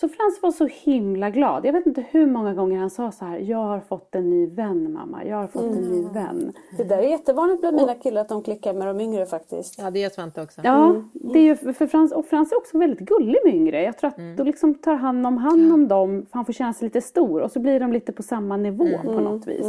[0.00, 1.66] Så Frans var så himla glad.
[1.66, 3.38] Jag vet inte hur många gånger han sa så här.
[3.38, 5.24] Jag har fått en ny vän mamma.
[5.24, 6.52] Jag har fått en ny vän.
[6.76, 9.78] Det där är jättevanligt bland mina killar att de klickar med de yngre faktiskt.
[9.78, 10.60] Ja, det gör Svante också.
[10.64, 13.82] Ja, det är ju för Frans, och Frans är också väldigt gullig med yngre.
[13.82, 16.72] Jag tror att då liksom tar han om hand om dem, för han får känna
[16.72, 19.66] sig lite stor och så blir de lite på samma nivå på något vis.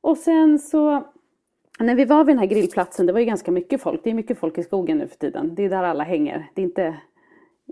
[0.00, 1.04] Och sen så,
[1.80, 4.04] när vi var vid den här grillplatsen, det var ju ganska mycket folk.
[4.04, 5.54] Det är mycket folk i skogen nu för tiden.
[5.54, 6.50] Det är där alla hänger.
[6.54, 6.96] Det är inte,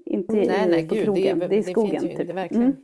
[0.04, 1.04] inte i- Nej, nej, på gud.
[1.04, 1.90] krogen, det, det är det skogen.
[1.90, 2.20] finns ju typ.
[2.20, 2.62] inte, verkligen.
[2.64, 2.76] Mm.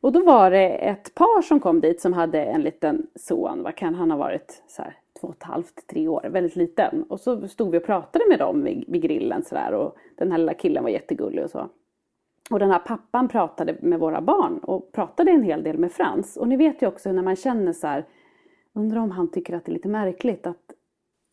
[0.00, 3.74] Och då var det ett par som kom dit som hade en liten son, vad
[3.74, 7.02] kan han ha varit, så här, två och ett halvt, tre år, väldigt liten.
[7.02, 10.38] Och så stod vi och pratade med dem vid, vid grillen sådär och den här
[10.38, 11.68] lilla killen var jättegullig och så.
[12.50, 16.36] Och den här pappan pratade med våra barn och pratade en hel del med Frans.
[16.36, 18.04] Och ni vet ju också när man känner så här,
[18.72, 20.72] undrar om han tycker att det är lite märkligt att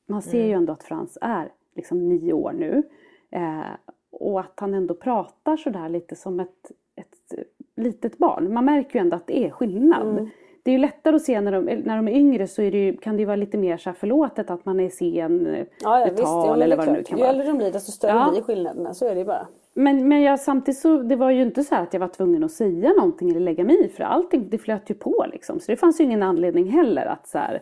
[0.08, 2.84] man ser ju ändå att Frans är liksom nio år nu.
[3.32, 3.62] Eh,
[4.12, 8.54] och att han ändå pratar sådär lite som ett, ett litet barn.
[8.54, 10.30] Man märker ju ändå att det är skillnad.
[10.64, 12.78] Det är ju lättare att se när de, när de är yngre så är det
[12.78, 16.00] ju, kan det ju vara lite mer så här förlåtet att man är sen Ja,
[16.00, 16.20] ja visst.
[16.24, 17.32] Ja, tal det eller vad det nu kan Ju vara.
[17.34, 18.30] äldre de blir desto större Ja.
[18.32, 18.94] blir skillnaderna.
[18.94, 19.48] Så är det ju bara.
[19.74, 22.52] Men, men jag, samtidigt så, det var ju inte så att jag var tvungen att
[22.52, 25.60] säga någonting eller lägga mig i för allting, det flöt ju på liksom.
[25.60, 27.62] Så det fanns ju ingen anledning heller att så här,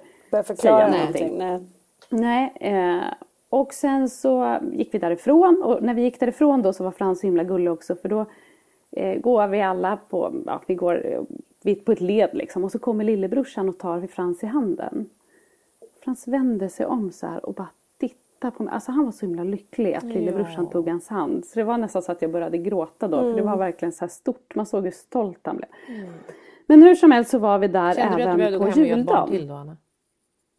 [0.56, 1.38] säga någonting.
[1.38, 1.38] någonting.
[1.38, 1.62] Nej.
[2.10, 2.54] Nej,
[3.00, 3.04] eh,
[3.50, 7.20] och sen så gick vi därifrån och när vi gick därifrån då så var Frans
[7.20, 8.26] så himla gullig också för då
[8.92, 11.26] eh, går vi alla på, ja, vi går
[11.66, 15.10] vi på ett led liksom och så kommer lillebrorsan och tar Frans i handen.
[16.04, 17.68] Frans vände sig om så här och bara
[18.00, 18.74] tittar på mig.
[18.74, 21.46] Alltså han var så himla lycklig att lillebrorsan tog hans hand.
[21.46, 24.00] Så det var nästan så att jag började gråta då för det var verkligen så
[24.00, 24.56] här stort.
[24.56, 25.70] Man såg hur stolt han blev.
[26.68, 28.66] Men hur som helst så var vi där Kände du att du även behövde gå
[28.66, 29.40] på hem och göra ett barn juldagen.
[29.40, 29.78] till då, Anna?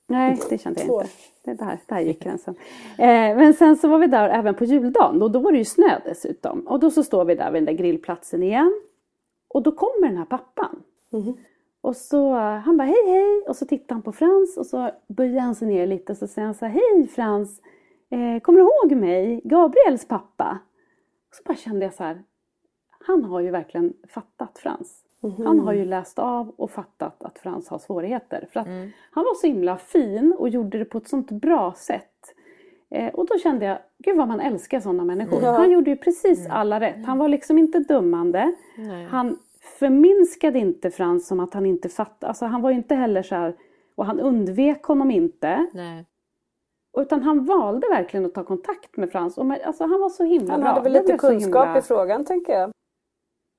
[0.08, 1.08] Nej, det kände jag inte.
[1.44, 2.54] Det där, där gick gränsen.
[2.98, 5.64] Eh, men sen så var vi där även på juldagen och då var det ju
[5.64, 6.60] snö dessutom.
[6.60, 8.80] Och då så står vi där vid den där grillplatsen igen.
[9.48, 10.82] Och då kommer den här pappan.
[11.80, 14.90] Och så eh, han bara hej hej och så tittar han på Frans och så
[15.08, 17.60] böjer han sig ner lite och så säger han så här hej Frans.
[18.10, 19.40] Eh, kommer du ihåg mig?
[19.44, 20.58] Gabriels pappa.
[21.28, 22.22] Och så bara kände jag så här.
[23.06, 25.05] Han har ju verkligen fattat Frans.
[25.46, 28.48] Han har ju läst av och fattat att Frans har svårigheter.
[28.52, 28.66] För att
[29.10, 32.34] han var så himla fin och gjorde det på ett sånt bra sätt.
[32.90, 35.40] Eh, och då kände jag, gud vad man älskar sådana människor.
[35.58, 37.06] Han gjorde ju precis alla rätt.
[37.06, 38.54] Han var liksom inte dömande.
[39.10, 39.38] Han
[39.78, 42.28] förminskade inte Frans som att han inte fattade.
[42.28, 43.56] Alltså han var ju inte heller så här,
[43.94, 45.66] och han undvek honom inte.
[45.72, 46.06] Nej.
[46.98, 49.38] Utan han valde verkligen att ta kontakt med Frans.
[49.38, 50.68] Och med, alltså han var så himla Han bra.
[50.68, 52.70] hade väl lite kunskap himla- i frågan tänker jag.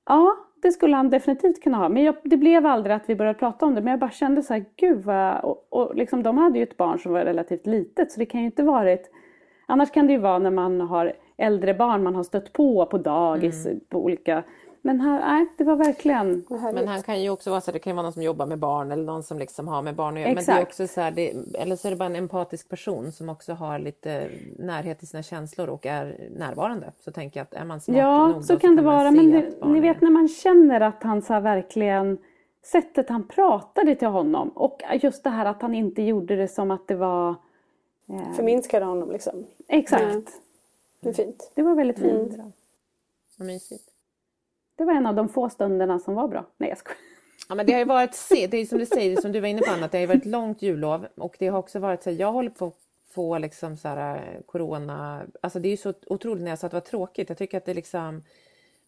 [0.08, 1.88] Ja, det skulle han definitivt kunna ha.
[1.88, 3.80] Men jag, det blev aldrig att vi började prata om det.
[3.80, 5.40] Men jag bara kände så här, gud vad...
[5.40, 8.12] Och, och liksom, de hade ju ett barn som var relativt litet.
[8.12, 9.10] Så det kan ju inte varit...
[9.66, 12.98] Annars kan det ju vara när man har äldre barn man har stött på på
[12.98, 14.42] dagis på olika...
[14.82, 16.44] Men här, nej, det var verkligen...
[16.74, 18.58] Men han kan ju också vara så det kan ju vara någon som jobbar med
[18.58, 20.34] barn eller någon som liksom har med barn att göra.
[20.34, 23.12] Men det är också så här, det, eller så är det bara en empatisk person
[23.12, 26.92] som också har lite närhet till sina känslor och är närvarande.
[27.00, 29.10] Så tänker jag att är man smart Ja, nog så då kan det vara.
[29.10, 32.18] Men det, ni vet när man känner att han så här verkligen...
[32.62, 36.70] Sättet han pratade till honom och just det här att han inte gjorde det som
[36.70, 37.34] att det var...
[38.08, 39.46] Eh, Förminskade honom liksom.
[39.68, 40.02] exakt.
[40.02, 40.24] Mm.
[41.00, 41.52] Det är fint.
[41.54, 42.36] Det var väldigt fint.
[43.36, 43.87] Vad mysigt.
[44.78, 46.46] Det var en av de få stunderna som var bra.
[46.56, 46.98] Nej jag skojar.
[47.48, 49.62] Ja, men det har ju varit, det är som du säger, som du var inne
[49.62, 52.50] på Anna, det har varit långt jullov och det har också varit så jag håller
[52.50, 52.74] på att
[53.10, 56.66] få liksom så här eh, corona, alltså det är ju så otroligt när jag sa
[56.66, 58.22] att det var tråkigt, jag tycker att det liksom,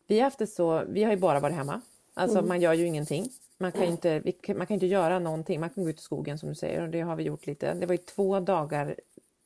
[0.06, 1.80] vi har haft det så, vi har ju bara varit hemma,
[2.14, 3.28] alltså man gör ju ingenting.
[3.58, 4.22] Man kan ju inte,
[4.54, 6.88] man kan inte göra någonting, man kan gå ut i skogen som du säger och
[6.88, 7.74] det har vi gjort lite.
[7.74, 8.94] Det var ju två dagar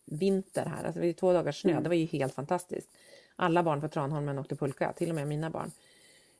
[0.04, 2.88] vinter här, alltså det var ju två dagar snö, det var ju helt fantastiskt.
[3.36, 5.70] Alla barn på Tranholmen åkte pulka, till och med mina barn.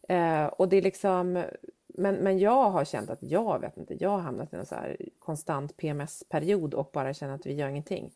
[0.08, 1.44] Eh, och det är liksom,
[1.86, 4.76] men, men jag har känt att jag vet inte, jag har hamnat i en så
[5.18, 8.12] konstant PMS-period och bara känner att vi gör ingenting.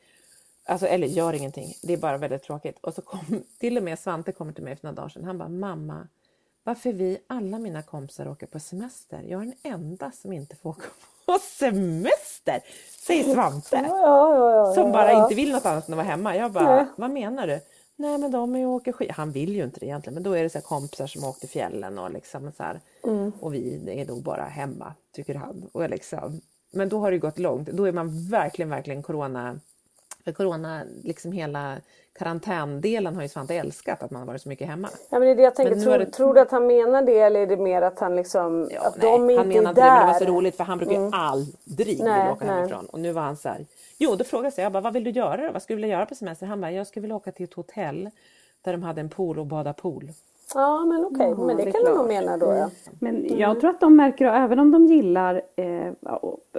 [0.64, 2.78] Alltså, eller gör ingenting, det är bara väldigt tråkigt.
[2.80, 5.38] Och så kom till och med Svante kommer till mig för några dagar sedan, han
[5.38, 6.08] bara mamma,
[6.64, 10.70] varför vi, alla mina kompisar åker på semester, jag är den enda som inte får
[10.70, 10.86] åka
[11.26, 12.60] på semester,
[13.06, 13.76] säger Svante.
[13.88, 16.36] Ja, ja, ja, Som bara inte vill något annat än att vara hemma.
[16.36, 17.60] Jag bara, vad menar du?
[18.00, 19.10] Nej men de är ju åker skid.
[19.10, 21.48] Han vill ju inte det egentligen men då är det så kompisar som åker till
[21.48, 22.80] fjällen och liksom så här.
[23.04, 23.32] Mm.
[23.40, 25.68] Och vi är nog bara hemma tycker han.
[25.72, 26.40] Och liksom,
[26.70, 27.68] men då har det gått långt.
[27.68, 29.60] Då är man verkligen, verkligen corona.
[30.24, 31.76] För corona, liksom hela
[32.18, 34.88] karantändelen har ju Svante älskat att man har varit så mycket hemma.
[35.10, 35.74] Ja, men det är det jag tänker.
[35.80, 38.68] Tror, det- tror du att han menar det eller är det mer att han liksom...
[38.72, 40.64] Ja, att nej, de inte han menar inte det, men det var så roligt för
[40.64, 42.54] han brukar ju aldrig Nej, vilja åka nej.
[42.54, 42.86] hemifrån.
[42.86, 43.66] Och nu var han så här,
[43.98, 45.52] jo då frågade jag, jag bara, vad vill du göra då?
[45.52, 46.46] Vad skulle du vilja göra på semester?
[46.46, 48.10] Han bara, jag skulle vilja åka till ett hotell
[48.62, 50.10] där de hade en pool och bada pool.
[50.54, 52.70] Ja men okej, men det, det kan du nog mena då ja.
[53.00, 55.92] Men jag tror att de märker, att även om de gillar eh,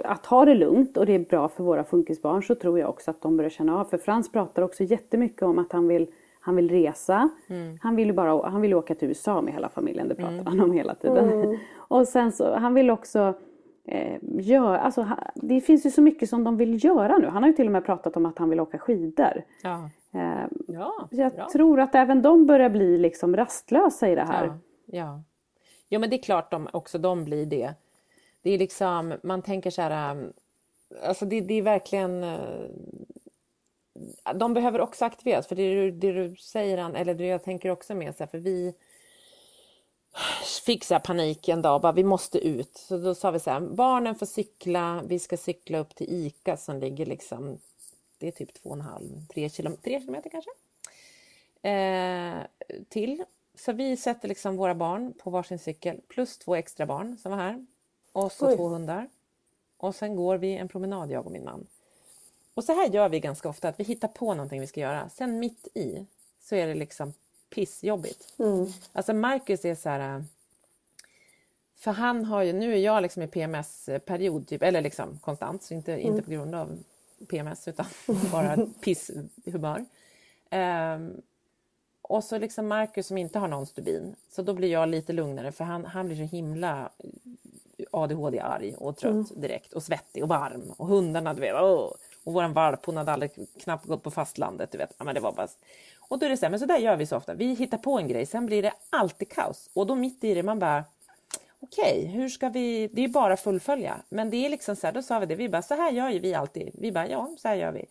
[0.04, 3.10] att ha det lugnt och det är bra för våra funkisbarn så tror jag också
[3.10, 3.84] att de börjar känna av.
[3.84, 6.06] För Frans pratar också jättemycket om att han vill,
[6.40, 7.28] han vill resa.
[7.82, 10.72] Han vill bara han vill åka till USA med hela familjen, det pratar han om
[10.72, 11.58] hela tiden.
[11.76, 13.34] och sen så, han vill också
[13.90, 17.26] eh, göra, alltså det finns ju så mycket som de vill göra nu.
[17.26, 19.44] Han har ju till och med pratat om att han vill åka skidor.
[19.62, 21.48] Ja, Eh, ja jag bra.
[21.52, 24.46] tror att även de börjar bli liksom rastlösa i det här.
[24.46, 25.22] Ja, ja.
[25.88, 27.74] ja, men det är klart de, också de blir det.
[28.42, 30.32] Det är liksom, man tänker så här, um,
[31.02, 32.70] alltså det, det är verkligen, eh,
[34.34, 37.94] de behöver också aktiveras, för det du, det du säger, eller det jag tänker också
[37.94, 38.74] med, så här, för vi
[40.66, 42.76] fick så panik en dag, bara, vi måste ut.
[42.76, 46.56] Så då sa vi så här, barnen får cykla, vi ska cykla upp till ICA
[46.56, 47.58] som ligger liksom,
[48.18, 50.50] det är typ två och en halv, tre, kilom, tre kilometer kanske
[51.62, 52.38] eh,
[52.88, 53.24] till.
[53.54, 57.38] Så vi sätter liksom våra barn på varsin cykel plus två extra barn som var
[57.38, 57.66] här.
[58.12, 58.56] Och så Oj.
[58.56, 59.08] två hundar.
[59.76, 61.66] Och sen går vi en promenad, jag och min man.
[62.54, 65.08] Och så här gör vi ganska ofta, att vi hittar på någonting vi ska göra.
[65.08, 66.06] Sen mitt i
[66.40, 67.12] så är det liksom
[67.50, 68.34] pissjobbigt.
[68.92, 70.24] Alltså Marcus är så här...
[71.76, 75.74] För han har ju, nu är jag liksom i PMS-period, typ, eller liksom konstant, så
[75.74, 76.78] inte, inte på grund av
[77.28, 77.86] PMS utan
[78.32, 79.84] bara pisshumör.
[80.50, 81.22] Um,
[82.02, 85.52] och så liksom Marcus som inte har någon stubin, så då blir jag lite lugnare
[85.52, 86.90] för han, han blir så himla
[87.90, 89.40] ADHD-arg och trött mm.
[89.40, 90.74] direkt och svettig och varm.
[90.76, 91.92] Och hundarna, du vet, åh.
[92.24, 93.30] och våran valp hon hade aldrig
[93.60, 94.72] knappt gått på fastlandet.
[94.72, 94.94] Du vet.
[94.98, 95.48] Ja, men det var bara...
[96.10, 97.34] Och då är det så här, men så där gör vi så ofta.
[97.34, 99.70] Vi hittar på en grej, sen blir det alltid kaos.
[99.74, 100.84] Och då mitt i det, man bara
[101.60, 104.02] okej, okay, hur ska vi, det är bara fullfölja.
[104.08, 106.10] Men det är liksom så här, då sa vi det, vi bara så här gör
[106.10, 106.70] ju vi alltid.
[106.74, 107.84] Vi bara ja, så här gör vi.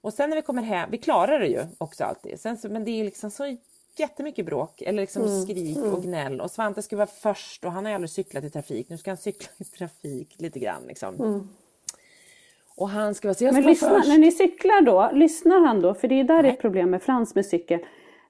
[0.00, 2.40] Och sen när vi kommer hem, vi klarar det ju också alltid.
[2.40, 3.56] Sen så, men det är liksom så
[3.96, 5.42] jättemycket bråk eller liksom mm.
[5.42, 6.00] skrik och mm.
[6.00, 6.40] gnäll.
[6.40, 8.88] Och Svante ska vara först och han har ju aldrig cyklat i trafik.
[8.88, 11.14] Nu ska han cykla i trafik lite grann liksom.
[11.14, 11.48] Mm.
[12.76, 14.08] Och han ska vara så jag Men lyssna, först.
[14.08, 15.94] när ni cyklar då, lyssnar han då?
[15.94, 17.80] För det är där det är ett problem med Frans med cykel.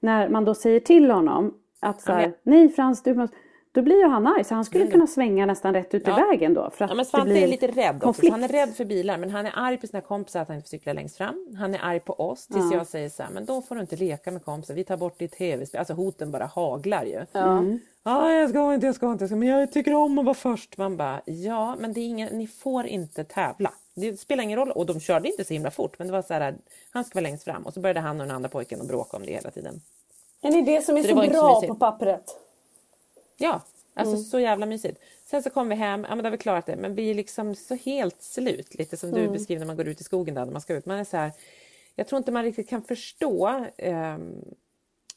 [0.01, 3.37] När man då säger till honom att så här, nej Frans du måste
[3.75, 6.17] då blir ju han arg så han skulle kunna svänga nästan rätt ut i ja.
[6.17, 6.71] vägen då.
[6.71, 8.31] För att ja, men Svante är lite rädd också.
[8.31, 10.69] Han är rädd för bilar men han är arg på sina kompisar att han inte
[10.69, 11.57] får cykla längst fram.
[11.59, 12.79] Han är arg på oss tills ja.
[12.79, 14.75] jag säger så här, men då får du inte leka med kompisar.
[14.75, 15.79] Vi tar bort ditt tv-spel.
[15.79, 17.27] Alltså hoten bara haglar ju.
[17.33, 17.59] Ja.
[17.59, 17.81] Mm.
[18.03, 20.79] Ah, jag ska inte, jag ska inte, men jag tycker om att vara först.
[20.79, 23.73] Man bara, ja men det är ingen, ni får inte tävla.
[23.95, 26.35] Det spelar ingen roll och de körde inte så himla fort men det var så
[26.35, 26.55] här,
[26.91, 29.17] han ska vara längst fram och så började han och den andra pojken att bråka
[29.17, 29.81] om det hela tiden.
[30.41, 32.37] En idé som är så, så bra på pappret.
[33.37, 33.61] Ja,
[33.95, 34.25] Alltså mm.
[34.25, 35.01] så jävla mysigt.
[35.25, 37.15] Sen så kom vi hem, ja men då har vi klarat det, men vi är
[37.15, 38.75] liksom så helt slut.
[38.75, 39.23] Lite som mm.
[39.23, 40.87] du beskriver när man går ut i skogen där, när man ska ut.
[40.87, 41.33] Man är så här,
[41.97, 44.19] jag tror inte man riktigt kan förstå eh,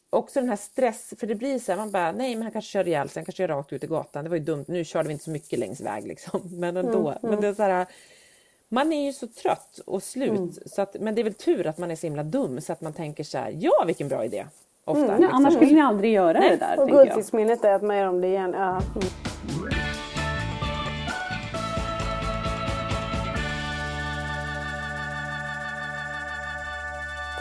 [0.10, 2.72] också den här stress, för det blir så här, man bara, nej men han kanske
[2.72, 4.24] kör ihjäl sig, han kanske kör rakt ut i gatan.
[4.24, 6.42] Det var ju dumt, nu körde vi inte så mycket längs väg liksom.
[6.60, 7.10] Men ändå.
[7.10, 7.20] Mm.
[7.22, 7.86] Men det är så här,
[8.70, 10.54] man är ju så trött och slut, mm.
[10.66, 12.82] så att, men det är väl tur att man är så himla dum så att
[12.82, 14.46] man tänker så här, ja vilken bra idé.
[14.86, 15.36] Ofta, mm, liksom.
[15.36, 16.50] Annars skulle ni aldrig göra Nej.
[16.50, 16.80] det där.
[16.80, 18.54] Och guldfiskminnet är att man gör om det igen.
[18.58, 18.70] Ja.
[18.70, 18.82] Mm.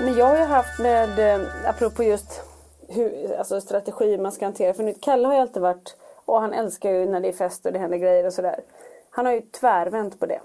[0.00, 2.42] Men jag har ju haft med, eh, apropå just
[2.88, 4.74] hur, alltså strategi man ska hantera.
[4.74, 7.66] För nu, Kalle har ju alltid varit, och han älskar ju när det är fest
[7.66, 8.60] och det händer grejer och sådär.
[9.10, 10.40] Han har ju tvärvänt på det.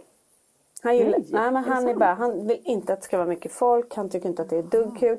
[0.82, 3.27] Han, gillar, nej, nej, men han, är bara, han vill inte att det ska vara
[3.27, 5.17] mycket folk, han tycker inte att det är dugg kul.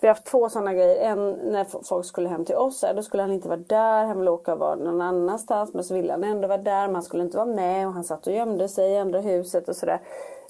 [0.00, 0.96] Vi har haft två sådana grejer.
[0.96, 2.84] En när folk skulle hem till oss.
[2.96, 4.04] Då skulle han inte vara där.
[4.04, 5.74] Han ville åka och vara någon annanstans.
[5.74, 6.86] Men så ville han ändå vara där.
[6.86, 7.86] Men han skulle inte vara med.
[7.86, 10.00] Och han satt och gömde sig i andra huset och sådär.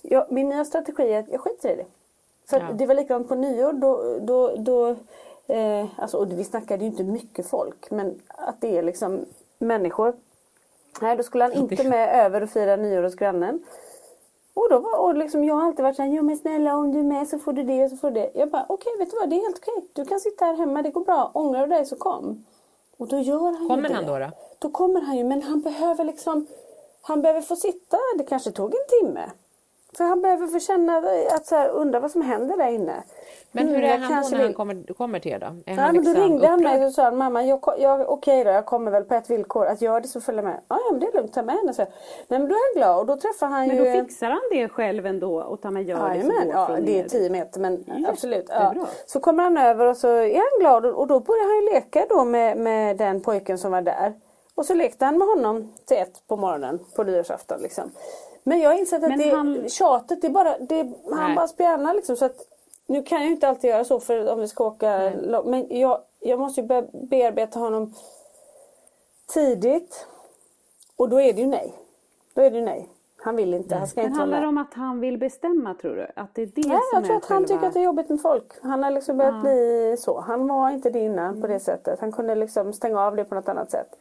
[0.02, 1.86] Ja, min nya strategi är att jag skiter i det.
[2.50, 2.66] För ja.
[2.72, 3.72] det var likadant på nyår.
[3.72, 4.88] Då, då, då,
[5.54, 7.90] eh, alltså, och vi snackade ju inte mycket folk.
[7.90, 9.24] Men att det är liksom
[9.58, 10.12] människor.
[11.00, 13.62] Nej, då skulle han inte med över och fira nyår hos grannen.
[14.54, 16.98] Och, då var, och liksom, jag har alltid varit såhär, jo men snälla om du
[16.98, 18.30] är med så får du det och så får du det.
[18.34, 19.88] Jag bara, okej okay, vet du vad, det är helt okej.
[19.92, 21.30] Du kan sitta här hemma, det går bra.
[21.34, 22.44] Ångrar du dig så kom.
[22.96, 24.30] Och då gör han Kommer han då, då?
[24.58, 26.46] Då kommer han ju, men han behöver liksom,
[27.02, 29.30] han behöver få sitta, det kanske tog en timme.
[29.96, 31.02] För han behöver få känna
[31.34, 33.02] att så här, undra vad som händer där inne.
[33.52, 35.46] Men hur är han då när han kommer, kommer till er då?
[35.46, 38.50] Är ja, han liksom då ringde han mig och sa mamma, jag, jag, okej då,
[38.50, 39.66] jag kommer väl på ett villkor.
[39.66, 40.60] Att gör det så följer med.
[40.68, 41.74] Ja, men det är lugnt, ta med henne.
[41.74, 41.86] Så.
[42.28, 43.82] Men då är han glad och då träffar han men ju...
[43.82, 46.76] Men då fixar han det själv ändå och tar med gör ja, det men, Ja,
[46.82, 48.46] det är tio meter men ja, absolut.
[48.48, 48.74] Ja.
[49.06, 52.06] Så kommer han över och så är han glad och då börjar han ju leka
[52.08, 54.12] då med, med den pojken som var där.
[54.54, 57.60] Och så lekte han med honom till ett på morgonen på nyårsafton.
[57.60, 57.90] Liksom.
[58.42, 59.68] Men jag har insett att det, han...
[59.68, 62.16] tjatet, det är bara, det, han bara spjärnar liksom.
[62.16, 62.46] Så att,
[62.86, 65.40] nu kan jag inte alltid göra så för om vi ska åka Nej.
[65.44, 67.94] Men jag, jag måste ju be bearbeta honom
[69.26, 70.06] tidigt.
[70.96, 71.74] Och då är det ju nej.
[72.34, 72.88] Då är det ju nej.
[73.22, 73.74] Han vill inte.
[73.74, 76.06] Han ska Men inte handlar det om att han vill bestämma tror du?
[76.16, 77.34] Att det är det Nej, som jag tror att själva...
[77.34, 78.52] han tycker att det är jobbigt med folk.
[78.62, 79.40] Han har liksom börjat ja.
[79.40, 80.20] bli så.
[80.20, 81.40] Han var inte det innan mm.
[81.40, 82.00] på det sättet.
[82.00, 83.96] Han kunde liksom stänga av det på något annat sätt.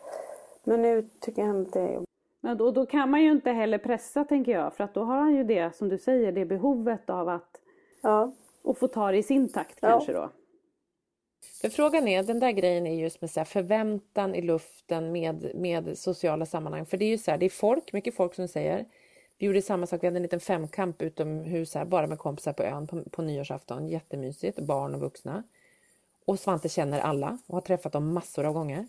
[0.64, 2.10] Men nu tycker han att det är jobbigt.
[2.42, 4.74] Men då, då kan man ju inte heller pressa tänker jag.
[4.74, 7.62] För att då har han ju det som du säger, det behovet av att
[8.02, 8.34] ja.
[8.62, 9.90] och få ta det i sin takt ja.
[9.90, 10.32] kanske då.
[11.62, 15.98] För frågan är, den där grejen är just med så förväntan i luften med, med
[15.98, 16.86] sociala sammanhang.
[16.86, 18.86] För det är ju så här, det är folk, mycket folk som säger.
[19.38, 22.64] Vi gjorde samma sak, vi hade en liten femkamp utomhus här, bara med kompisar på
[22.64, 23.88] ön på, på nyårsafton.
[23.88, 25.44] Jättemysigt, barn och vuxna.
[26.26, 28.88] Och Svante känner alla och har träffat dem massor av gånger.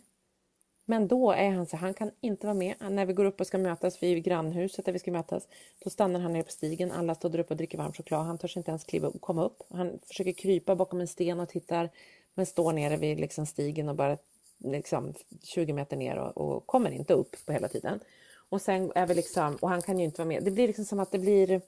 [0.91, 2.74] Men då är han så han kan inte vara med.
[2.91, 5.49] När vi går upp och ska mötas vid grannhuset där vi ska mötas,
[5.84, 6.93] då stannar han nere på stigen.
[6.93, 8.26] Alla står där uppe och dricker varm choklad.
[8.26, 9.62] Han törs inte ens kliva och komma upp.
[9.70, 11.91] Han försöker krypa bakom en sten och tittar,
[12.34, 14.18] men står nere vid liksom stigen och bara
[14.59, 18.01] liksom 20 meter ner och, och kommer inte upp på hela tiden.
[18.49, 20.45] Och sen är vi liksom, och han kan ju inte vara med.
[20.45, 21.61] Det blir liksom som att det blir...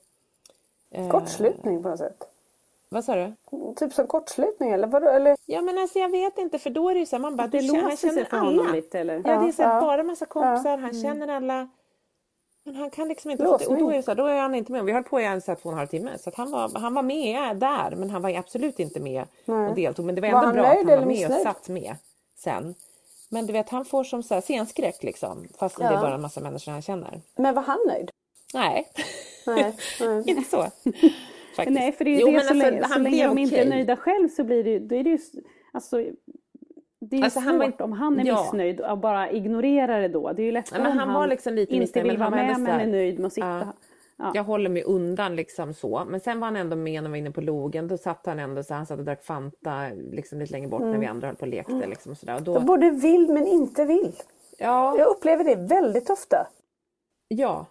[0.90, 2.31] Eh, Kortslutning på något sätt.
[2.92, 3.32] Vad sa du?
[3.76, 5.08] Typ som kortslutning eller vadå?
[5.08, 5.36] Eller?
[5.46, 7.46] Ja men alltså jag vet inte för då är det ju så här, man bara,
[7.46, 8.48] Det du känner, han låser sig känner för alla.
[8.62, 9.14] honom lite eller?
[9.14, 9.80] Ja, det är så här, Ja, ja.
[9.80, 10.76] bara massa kompisar, Ja.
[10.76, 11.68] han känner alla.
[12.64, 13.44] Men han kan liksom inte...
[13.44, 13.68] Låsning.
[13.76, 14.84] Och då är, det så här, då är han inte med.
[14.84, 16.18] Vi höll på i en så här, två och en halv timme.
[16.18, 19.74] Så att han, var, han var med där men han var absolut inte med och
[19.74, 20.04] deltog.
[20.06, 21.96] Men det var Var ändå han bra att han var med och satt med
[22.38, 22.74] sen.
[23.28, 25.48] Men du vet han får som så här, scenskräck liksom.
[25.58, 25.90] Fast det Ja.
[25.90, 27.20] är bara en massa människor han känner.
[27.36, 28.10] Men var han nöjd?
[28.54, 28.88] Nej,
[29.46, 29.76] Nej.
[30.00, 30.22] nej.
[30.26, 30.66] inte så.
[31.56, 31.80] Faktiskt.
[31.80, 33.56] Nej, för det är ju Jo, det så, alltså, länge, så han länge de inte
[33.60, 35.18] är nöjda själv så blir det då är det ju,
[35.72, 35.96] alltså,
[37.00, 38.42] det är ju Alltså, svårt han var om han är ja.
[38.42, 40.32] missnöjd och bara ignorerar det då.
[40.32, 42.30] Det är ju lättare Ja, men om han han var liksom inte missnöjd, vill vara
[42.30, 43.46] han var med men är nöjd med att sitta.
[43.46, 43.72] Ja.
[44.16, 44.32] Ja.
[44.34, 46.02] Jag håller mig undan liksom så.
[46.08, 47.88] Men sen var han ändå med när vi var inne på logen.
[47.88, 50.98] Då satt han ändå så han satt och drack Fanta liksom lite längre bort när
[50.98, 51.86] vi andra höll på och lekte.
[51.86, 52.34] Liksom, sådär.
[52.36, 54.12] Och då, både vill men inte vill.
[54.58, 56.46] ja, Jag upplever det väldigt ofta.
[57.28, 57.66] ja,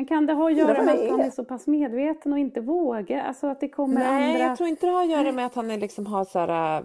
[0.00, 1.30] Men kan det ha att göra med det att han är.
[1.30, 3.20] så pass medveten och inte vågar?
[3.20, 4.46] Alltså att det kommer Nej, andra...
[4.46, 6.82] jag tror inte det har att göra med att han är liksom har så här,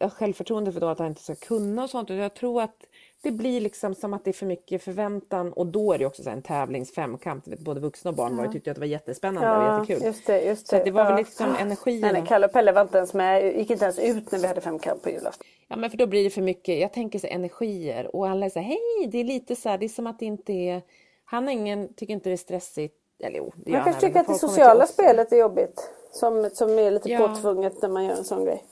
[0.00, 2.10] äh, självförtroende för då att han inte ska kunna och sånt.
[2.10, 2.86] Jag tror att
[3.22, 6.22] det blir liksom som att det är för mycket förväntan och då är det också
[6.22, 7.44] så här en tävlingsfemkamp.
[7.44, 10.06] Både vuxna och barn var ju tyckte att det var jättespännande och Ja, jättekul.
[10.06, 10.40] just det.
[10.40, 11.18] Just Så att det var väl ja.
[11.18, 12.00] liksom energin.
[12.00, 13.56] Nej, nej, Kalle och Pelle var inte ens med.
[13.56, 15.46] Gick inte ens ut när vi hade femkamp på julafton.
[15.68, 18.46] Ja men för då blir det för mycket, jag tänker så här, energier och alla
[18.46, 20.52] är så här, hej det är lite så här, det är som att det inte
[20.52, 20.82] är,
[21.30, 24.26] han ingen, tycker inte det är stressigt, eller jo det Man han kanske tycker att
[24.26, 25.90] det sociala spelet är jobbigt.
[26.12, 27.28] Som, som är lite Ja.
[27.28, 28.64] påtvunget när man gör en sån grej.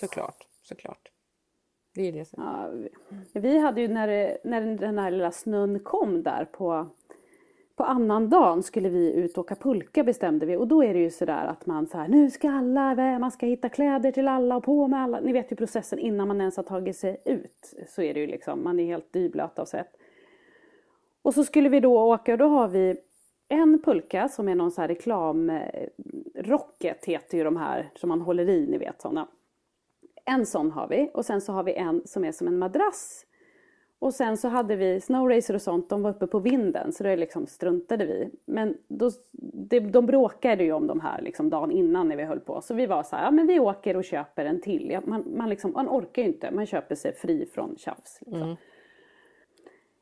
[0.00, 1.08] Såklart, såklart.
[1.94, 2.42] Det är det som...
[2.42, 2.68] Ja,
[3.32, 6.86] vi- vi hade ju när, det- när den här lilla snön kom där på,
[7.76, 11.00] på annan dagen skulle vi ut och åka pulka bestämde vi och då är det
[11.00, 14.56] ju sådär att man så här, nu ska alla, man ska hitta kläder till alla
[14.56, 15.20] och på med alla.
[15.20, 17.74] Ni vet ju processen innan man ens har tagit sig ut.
[17.88, 19.96] Så är det ju liksom, man är helt dyblöt av svett.
[21.26, 22.96] Och så skulle vi då åka och då har vi
[23.48, 25.86] en pulka som är någon så här reklam, eh,
[26.34, 29.28] Rocket heter ju de här som man håller i, ni vet sådana.
[30.24, 33.26] En sån har vi och sen så har vi en som är som en madrass.
[33.98, 37.16] Och sen så hade vi Snowracer och sånt, de var uppe på vinden så det
[37.16, 38.30] liksom struntade vi.
[38.44, 39.10] Men då,
[39.68, 42.60] det, de bråkade ju om de här liksom dagen innan när vi höll på.
[42.60, 44.90] Så vi var så här, ja men vi åker och köper en till.
[44.90, 48.18] Ja, man, man, liksom, man orkar ju inte, man köper sig fri från tjafs.
[48.20, 48.42] Liksom.
[48.42, 48.56] Mm.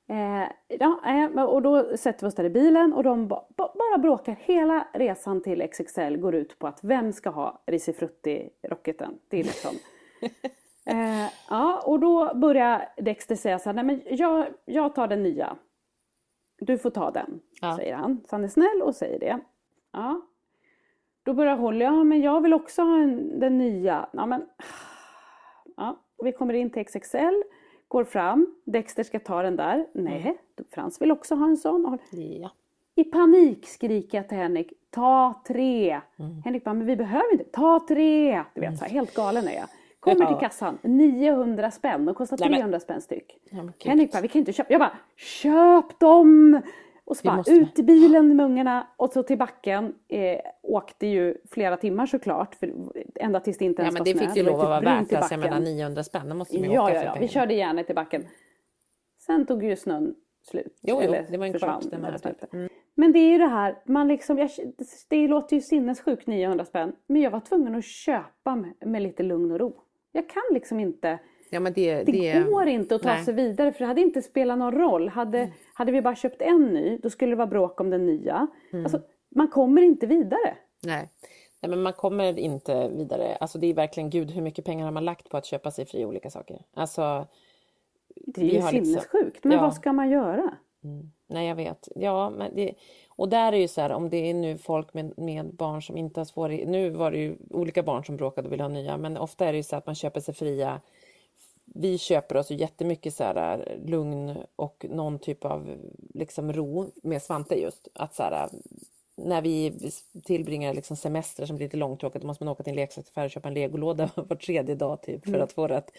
[0.08, 3.72] Eh, ja, eh, och då sätter vi oss där i bilen och de ba, ba,
[3.78, 4.36] bara bråkar.
[4.40, 9.18] Hela resan till XXL går ut på att vem ska ha Risifrutti-rocketen?
[9.28, 9.70] Det är liksom...
[10.86, 15.22] eh, ja, och då börjar Dexter säga så här, nej men jag, jag tar den
[15.22, 15.56] nya.
[16.58, 17.76] Du får ta den, Ja.
[17.76, 18.20] säger han.
[18.28, 19.40] Så han är snäll och säger det.
[19.92, 20.20] Ja.
[21.22, 24.08] Då börjar Holly, ja men jag vill också ha en, den nya.
[24.12, 24.46] Ja, men,
[25.76, 25.96] ja.
[26.22, 27.42] Vi kommer in till XXL,
[27.88, 29.86] går fram, Dexter ska ta den där.
[29.92, 30.38] Nej,
[30.70, 31.98] Frans vill också ha en sån.
[32.10, 32.50] Ja.
[32.94, 36.00] i panik skriker jag till Henrik, ta tre!
[36.18, 36.42] Mm.
[36.44, 38.42] Henrik bara, men vi behöver inte, ta tre!
[38.54, 39.68] Du vet, så här, helt galen är jag.
[40.00, 43.38] Kommer till kassan, 900 spänn, de kostar Nej, men- 300 spänn styck.
[43.50, 43.62] Ja.
[43.84, 44.72] Henrik bara, vi kan inte köpa.
[44.72, 46.60] Jag bara, köp dem!
[47.06, 49.94] Och så Det bara ut i bilen med ungarna och så till backen.
[50.08, 52.72] Eh, åkte ju flera timmar såklart, för
[53.14, 54.28] ända tills det inte Ja ens men var det snö.
[54.28, 56.74] fick ju lov att vara värt alltså, jag menar 900 spänn, det måste man ju
[56.74, 57.28] Ja, åka ja, ja, vi pengarna.
[57.28, 58.26] körde järnet i backen.
[59.26, 60.78] Sen tog ju snön slut.
[60.82, 62.54] Jo, jo, det var en kvart, den här det typ.
[62.54, 62.68] Mm.
[62.94, 64.50] Men det är ju det här, man liksom, jag,
[65.08, 66.92] det låter ju sinnessjukt 900 spänn.
[67.06, 69.80] Men jag var tvungen att köpa med, med lite lugn och ro.
[70.12, 71.18] Jag kan liksom inte,
[71.54, 72.04] Ja men det...
[72.04, 73.24] det, det går inte att ta nej.
[73.24, 75.08] sig vidare för det hade inte spelat någon roll.
[75.08, 78.46] Hade, hade vi bara köpt en ny, då skulle det vara bråk om den nya.
[78.72, 78.84] Mm.
[78.84, 80.56] Alltså, man kommer inte vidare.
[80.82, 81.08] Nej.
[81.60, 83.36] Nej, men man kommer inte vidare.
[83.36, 85.86] Alltså det är verkligen, gud hur mycket pengar har man lagt på att köpa sig
[85.86, 86.62] fri olika saker?
[86.74, 87.26] Alltså,
[88.26, 89.44] Det är ju liksom- sinnessjukt.
[89.44, 89.62] Men ja.
[89.62, 90.54] vad ska man göra?
[91.26, 91.88] nej jag vet.
[91.94, 92.74] Ja, men det,
[93.08, 95.96] och där är ju så här, om det är nu folk med, med barn som
[95.96, 96.70] inte har svårigheter.
[96.70, 99.52] Nu var det ju olika barn som bråkade och ville ha nya, men ofta är
[99.52, 100.80] det ju så att man köper sig fria.
[101.64, 105.76] Vi köper oss jättemycket så här lugn och någon typ av
[106.14, 107.88] liksom ro med Svante just.
[107.94, 108.48] Att så här,
[109.16, 109.74] när vi
[110.24, 113.30] tillbringar liksom semester som blir lite långtråkigt då måste man åka till en leksaksaffär och
[113.30, 115.90] köpa en legolåda var tredje dag typ för att få det att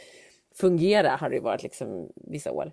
[0.56, 2.72] fungera har det varit liksom vissa år.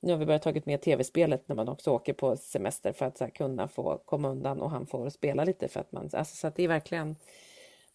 [0.00, 3.18] Nu har vi börjat tagit med tv-spelet när man också åker på semester för att
[3.18, 6.36] så här, kunna få komma undan och han får spela lite för att man, alltså,
[6.36, 7.16] så att det är verkligen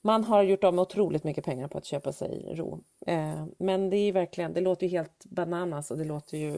[0.02, 2.80] man har gjort av med otroligt mycket pengar på att köpa sig ro.
[3.06, 6.56] Eh, men det är verkligen, det låter ju helt bananas och det låter ju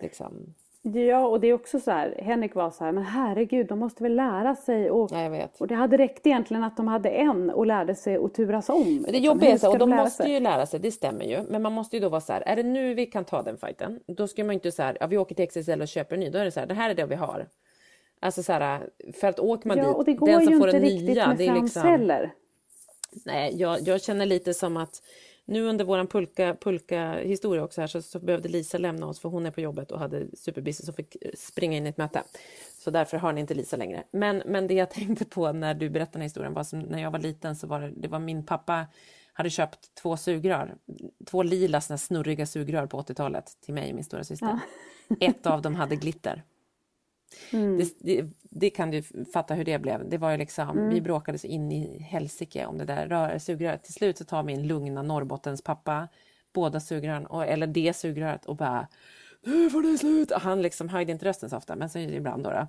[0.00, 0.54] liksom,
[0.94, 4.02] Ja, och det är också så här, Henrik var så här, men herregud, de måste
[4.02, 4.90] väl lära sig.
[4.90, 8.34] Och, ja och det hade räckt egentligen att de hade en och lärde sig att
[8.34, 8.84] turas om.
[8.84, 9.24] Det liksom.
[9.24, 10.32] jobbiga är så, och de lära måste sig?
[10.32, 11.42] ju lära sig, det stämmer ju.
[11.48, 13.56] Men man måste ju då vara så här, är det nu vi kan ta den
[13.56, 14.00] fighten?
[14.06, 16.20] Då ska man ju inte så här, ja vi åker till XXL och köper en
[16.20, 16.30] ny.
[16.30, 17.46] Då är det så här, det här är det vi har.
[18.20, 18.90] Alltså så här,
[19.20, 21.82] för att åker man Ja, dit, och den som får den nya, det är liksom...
[21.82, 22.32] heller.
[23.24, 25.02] Nej, jag, jag känner lite som att
[25.44, 29.28] nu under vår pulka, pulka historia också här så, så behövde Lisa lämna oss för
[29.28, 32.22] hon är på jobbet och hade superbusiness och fick springa in i ett möte.
[32.78, 34.04] Så därför har ni inte Lisa längre.
[34.10, 37.02] Men, men det jag tänkte på när du berättade den här historien var som när
[37.02, 38.86] jag var liten så var det, det var min pappa
[39.32, 40.74] hade köpt två sugrör,
[41.26, 44.60] två lila snurriga sugrör på 80-talet till mig och min stora syster.
[45.08, 45.16] Ja.
[45.20, 46.42] Ett av dem hade glitter.
[47.52, 47.78] Mm.
[47.78, 50.08] Det, det, det, kan du fatta hur det blev.
[50.08, 50.88] Det var ju liksom, mm.
[50.88, 53.84] Vi bråkade så in i helsike om det där rör, sugröret.
[53.84, 56.08] Till slut så tar min lugna Norrbottens pappa
[56.54, 58.86] båda sugrören, eller det sugröret och bara
[59.44, 60.32] Nu får det slut!
[60.32, 62.50] Han liksom höjde inte rösten så ofta, men så ibland då.
[62.50, 62.66] då.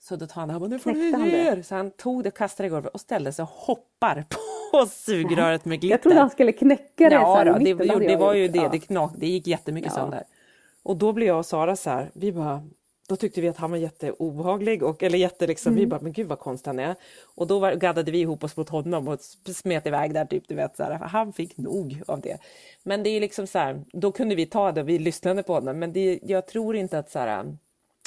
[0.00, 1.62] Så då tar han, han nu får det ner!
[1.62, 5.64] Så han tog det, kastade det i golvet och ställde sig och hoppar på sugröret
[5.64, 5.94] med glitter.
[5.94, 7.14] Jag trodde han skulle knäcka det.
[7.14, 10.00] Ja, då, det, det, det var ju det, det, knak, det gick jättemycket ja.
[10.00, 10.24] sönder.
[10.82, 12.68] Och då blev jag och Sara så här, vi bara
[13.08, 15.80] då tyckte vi att han var jätteobehaglig, och, eller jätte liksom, mm.
[15.80, 16.94] vi bara, men gud vad konstig han är.
[17.34, 19.20] Och då var, gaddade vi ihop oss mot honom och
[19.54, 22.38] smet iväg där, typ, du vet, så här, han fick nog av det.
[22.82, 25.54] Men det är liksom så här, då kunde vi ta det och vi lyssnade på
[25.54, 27.56] honom, men det, jag tror inte att så här,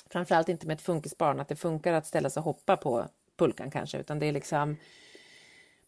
[0.09, 3.05] framförallt inte med ett funkisbarn, att det funkar att ställa sig och hoppa på
[3.37, 4.77] pulkan kanske, utan det är liksom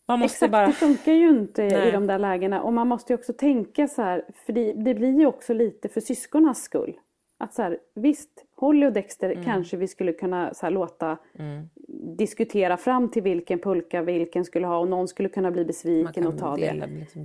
[0.07, 0.67] man måste Exakt, bara...
[0.67, 1.87] det funkar ju inte Nej.
[1.87, 4.93] i de där lägena och man måste ju också tänka så här, för det, det
[4.93, 6.99] blir ju också lite för syskornas skull.
[7.37, 9.43] Att så här, visst, Holly och Dexter mm.
[9.43, 11.69] kanske vi skulle kunna så här, låta mm.
[12.17, 16.37] diskutera fram till vilken pulka vilken skulle ha och någon skulle kunna bli besviken och
[16.37, 16.93] ta dela, det.
[16.93, 17.23] Liksom.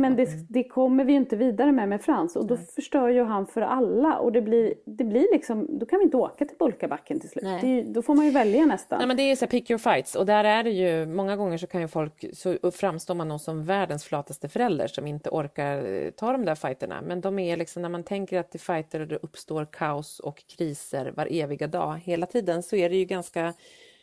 [0.00, 0.46] Men det, mm.
[0.48, 2.66] det, kommer vi ju inte vidare med med Frans och då Nej.
[2.74, 6.16] förstör ju han för alla och det blir, det blir liksom, då kan vi inte
[6.16, 7.44] åka till pulkabacken till slut.
[7.60, 8.98] Det, då får man ju välja nästan.
[8.98, 11.36] Nej men det är så här, pick your fights och där är det ju, många
[11.36, 15.92] gånger så kan ju folk, så framstår man som världens flataste förälder som inte orkar
[15.92, 17.02] eh, ta de där fighterna.
[17.02, 20.20] Men de är liksom, när man tänker att det är fighter och det uppstår kaos
[20.20, 23.54] och krig kriser var eviga dag hela tiden så är det ju ganska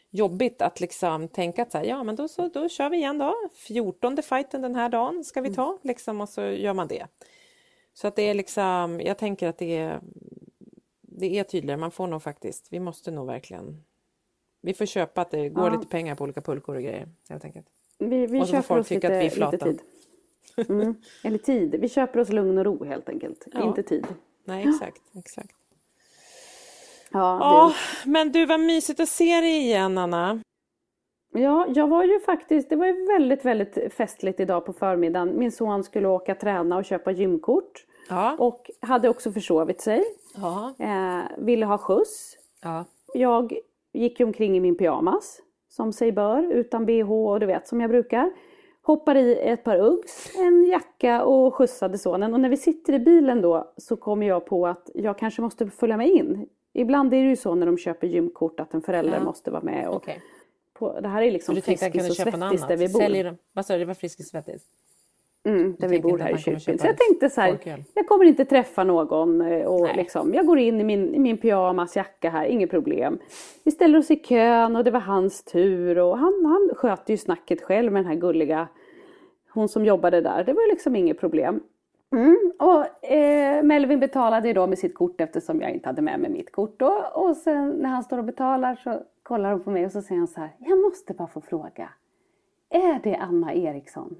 [0.10, 3.18] jobbigt att liksom tänka att så här, ja men då, så, då kör vi igen
[3.18, 3.36] då.
[3.55, 5.80] 14 fighten den här dagen ska vi ta mm.
[5.84, 7.07] liksom, och så gör man det.
[7.93, 9.99] Så att det är liksom, jag tänker att det är,
[11.01, 13.84] det är tydligare, man får nog faktiskt, vi måste nog verkligen,
[14.62, 15.74] vi får köpa att det går ja.
[15.74, 17.68] lite pengar på olika pulkor och grejer helt enkelt.
[17.97, 19.66] Vi, vi och så får folk tycka att vi är flata.
[19.66, 19.82] Lite tid.
[20.70, 20.95] Mm.
[21.24, 23.64] Eller tid, vi köper oss lugn och ro helt enkelt, ja.
[23.64, 24.05] inte tid.
[24.43, 25.59] Nej exakt, exakt.
[27.12, 27.74] Ja, ja
[28.05, 30.39] men du, vad mysigt att se dig igen, Anna.
[31.34, 35.39] Ja, jag var ju faktiskt, det var ju väldigt, väldigt festligt idag på förmiddagen.
[35.39, 37.86] Min son skulle åka träna och köpa gymkort.
[38.10, 38.36] Ja.
[38.39, 40.03] Och hade också försovit sig.
[40.36, 40.74] Ja.
[40.80, 42.38] Eh, ville ha skjuts.
[42.64, 42.86] Ja.
[43.14, 43.53] Jag
[43.93, 47.89] gick omkring i min pyjamas, som sig bör, utan bh och du vet, som jag
[47.89, 48.32] brukar.
[48.82, 52.34] Hoppar i ett par Uggs, en jacka och skjutsade sonen.
[52.34, 55.68] Och när vi sitter i bilen då så kommer jag på att jag kanske måste
[55.68, 56.47] följa med in.
[56.80, 59.24] Ibland är det ju så när de köper gymkort att en förälder ja.
[59.24, 59.90] måste vara med.
[59.90, 60.16] Och okay.
[60.74, 63.00] på, det här är liksom Friskis och Svettis där vi bor.
[63.00, 64.62] Säljer de, vad sa du, det var Friskis och Svettis?
[65.44, 66.80] Mm, där vi bor här i Kyrkbyn.
[66.80, 70.60] Så jag tänkte så här, jag kommer inte träffa någon eh, och liksom, jag går
[70.60, 73.20] in i min, i min pyjamasjacka här, inget problem.
[73.64, 77.18] Vi ställer oss i kön och det var hans tur och han, han sköter ju
[77.18, 78.68] snacket själv med den här gulliga,
[79.54, 80.44] hon som jobbade där.
[80.44, 81.64] Det var liksom inget problem.
[82.12, 86.20] Mm, och eh, Melvin betalade ju då med sitt kort eftersom jag inte hade med
[86.20, 87.05] mig mitt kort då.
[87.14, 90.20] Och sen när han står och betalar så kollar hon på mig och så säger
[90.20, 90.55] han så här.
[90.60, 91.89] Jag måste bara få fråga.
[92.70, 94.16] Är det Anna Eriksson?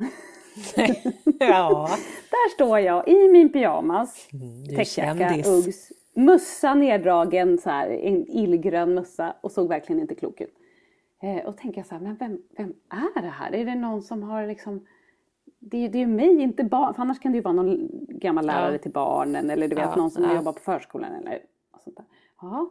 [1.40, 1.90] ja.
[2.30, 8.94] Där står jag i min pyjamas, mm, täckjacka, Uggs, mössa neddragen, så här, en illgrön
[8.94, 10.56] mössa och såg verkligen inte klok ut.
[11.22, 13.56] Eh, och tänker så här, men vem, vem är det här?
[13.56, 14.86] Är det någon som har liksom
[15.60, 16.94] det, är, det är mig, inte barn.
[16.94, 18.78] För annars kan det ju vara någon gammal lärare ja.
[18.78, 20.36] till barnen eller du vet ja, någon som ja.
[20.36, 21.40] jobbar på förskolan eller
[21.84, 22.06] sånt där.
[22.42, 22.70] Ja.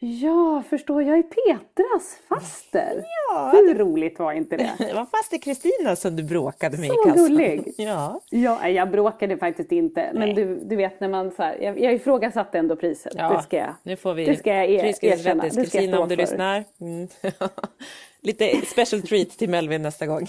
[0.00, 3.04] Ja, förstår jag är Petras faster.
[3.28, 3.80] Ja, Hur det...
[3.80, 4.72] roligt var inte det?
[4.78, 7.28] Det var faster Kristina som du bråkade med så i kassan.
[7.28, 7.74] gullig!
[7.78, 8.20] Ja.
[8.30, 10.10] ja, jag bråkade faktiskt inte.
[10.14, 13.12] Men du, du vet när man så här, jag, jag ifrågasatte ändå priset.
[13.16, 15.42] Ja, det ska jag, nu får vi det ska jag er, erkänna.
[15.42, 16.22] Det Kristina om du för.
[16.22, 16.64] lyssnar.
[16.80, 17.08] Mm.
[18.20, 20.26] Lite special treat till Melvin nästa gång.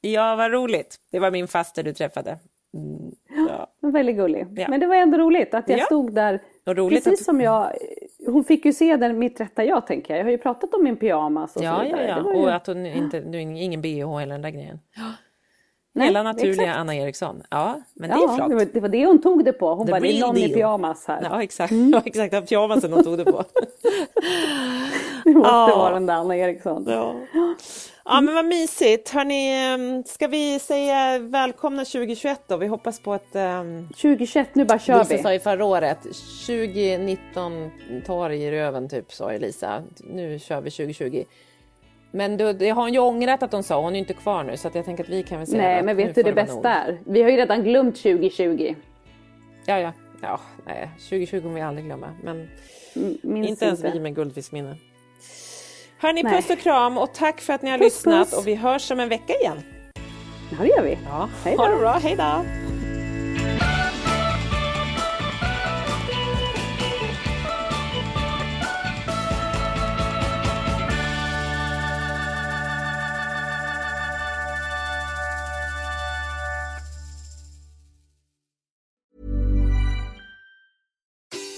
[0.00, 0.96] Ja, vad roligt.
[1.12, 2.38] Det var min faster du träffade.
[2.74, 3.12] Mm,
[3.48, 3.66] ja.
[3.90, 4.46] Väldigt gullig.
[4.56, 4.68] Ja.
[4.68, 5.84] Men det var ändå roligt att jag ja.
[5.84, 6.42] stod där.
[6.64, 7.24] Precis att...
[7.24, 7.72] som jag.
[8.26, 10.20] Hon fick ju se den, mitt rätta jag tänker jag.
[10.20, 12.06] Jag har ju pratat om min pyjamas och ja, så vidare.
[12.08, 12.40] Ja, ja.
[12.40, 14.80] Och att hon inte, du ingen bh eller den där grejen.
[15.92, 16.78] Nej, Hela naturliga exakt.
[16.78, 17.42] Anna Eriksson.
[17.50, 18.48] Ja, men det är flott.
[18.48, 19.74] Det var, det var det hon tog det på.
[19.74, 20.50] Hon The bara, det är någon deal.
[20.50, 21.22] i pyjamas här.
[21.30, 21.70] Ja, exakt.
[21.70, 21.90] Mm.
[21.94, 22.48] Ja, exakt.
[22.48, 23.44] Pyjamasen hon tog det på.
[25.34, 25.78] det måste ja.
[25.78, 26.84] vara den där Anna Eriksson.
[26.88, 27.14] Ja.
[28.04, 29.10] Ja men vad mysigt.
[29.10, 32.56] Hörni, ehm, ska vi säga välkomna 2021 då?
[32.56, 33.34] Vi hoppas på att...
[33.34, 35.22] Um, 2021, nu bara kör Lisa vi.
[35.22, 37.70] sa ju förra året, 2019
[38.06, 39.82] tar i röven typ sa Elisa.
[39.98, 41.24] Nu kör vi 2020.
[42.10, 44.44] Men då, det har hon ju ångrat att hon sa, hon är ju inte kvar
[44.44, 46.32] nu så att jag tänker att vi kan väl säga Nej, men vet du det
[46.32, 46.66] bästa nog.
[46.66, 46.98] är?
[47.04, 48.74] Vi har ju redan glömt 2020.
[49.66, 49.92] Ja, ja.
[50.22, 52.14] Ja, nej, 2020 kommer vi aldrig glömma.
[52.22, 52.48] Men
[53.22, 54.76] Minns inte ens vi med guldfiskminne.
[56.00, 58.38] Hörni, puss och kram och tack för att ni har Puss, lyssnat puss.
[58.38, 59.62] och vi hörs om en vecka igen.
[60.50, 60.98] Ja, det gör vi.
[61.08, 61.62] Ja, Hej då.
[61.62, 62.44] ha det bra, hej då!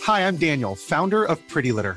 [0.06, 1.96] Hi, I'm Daniel, founder of Pretty Litter.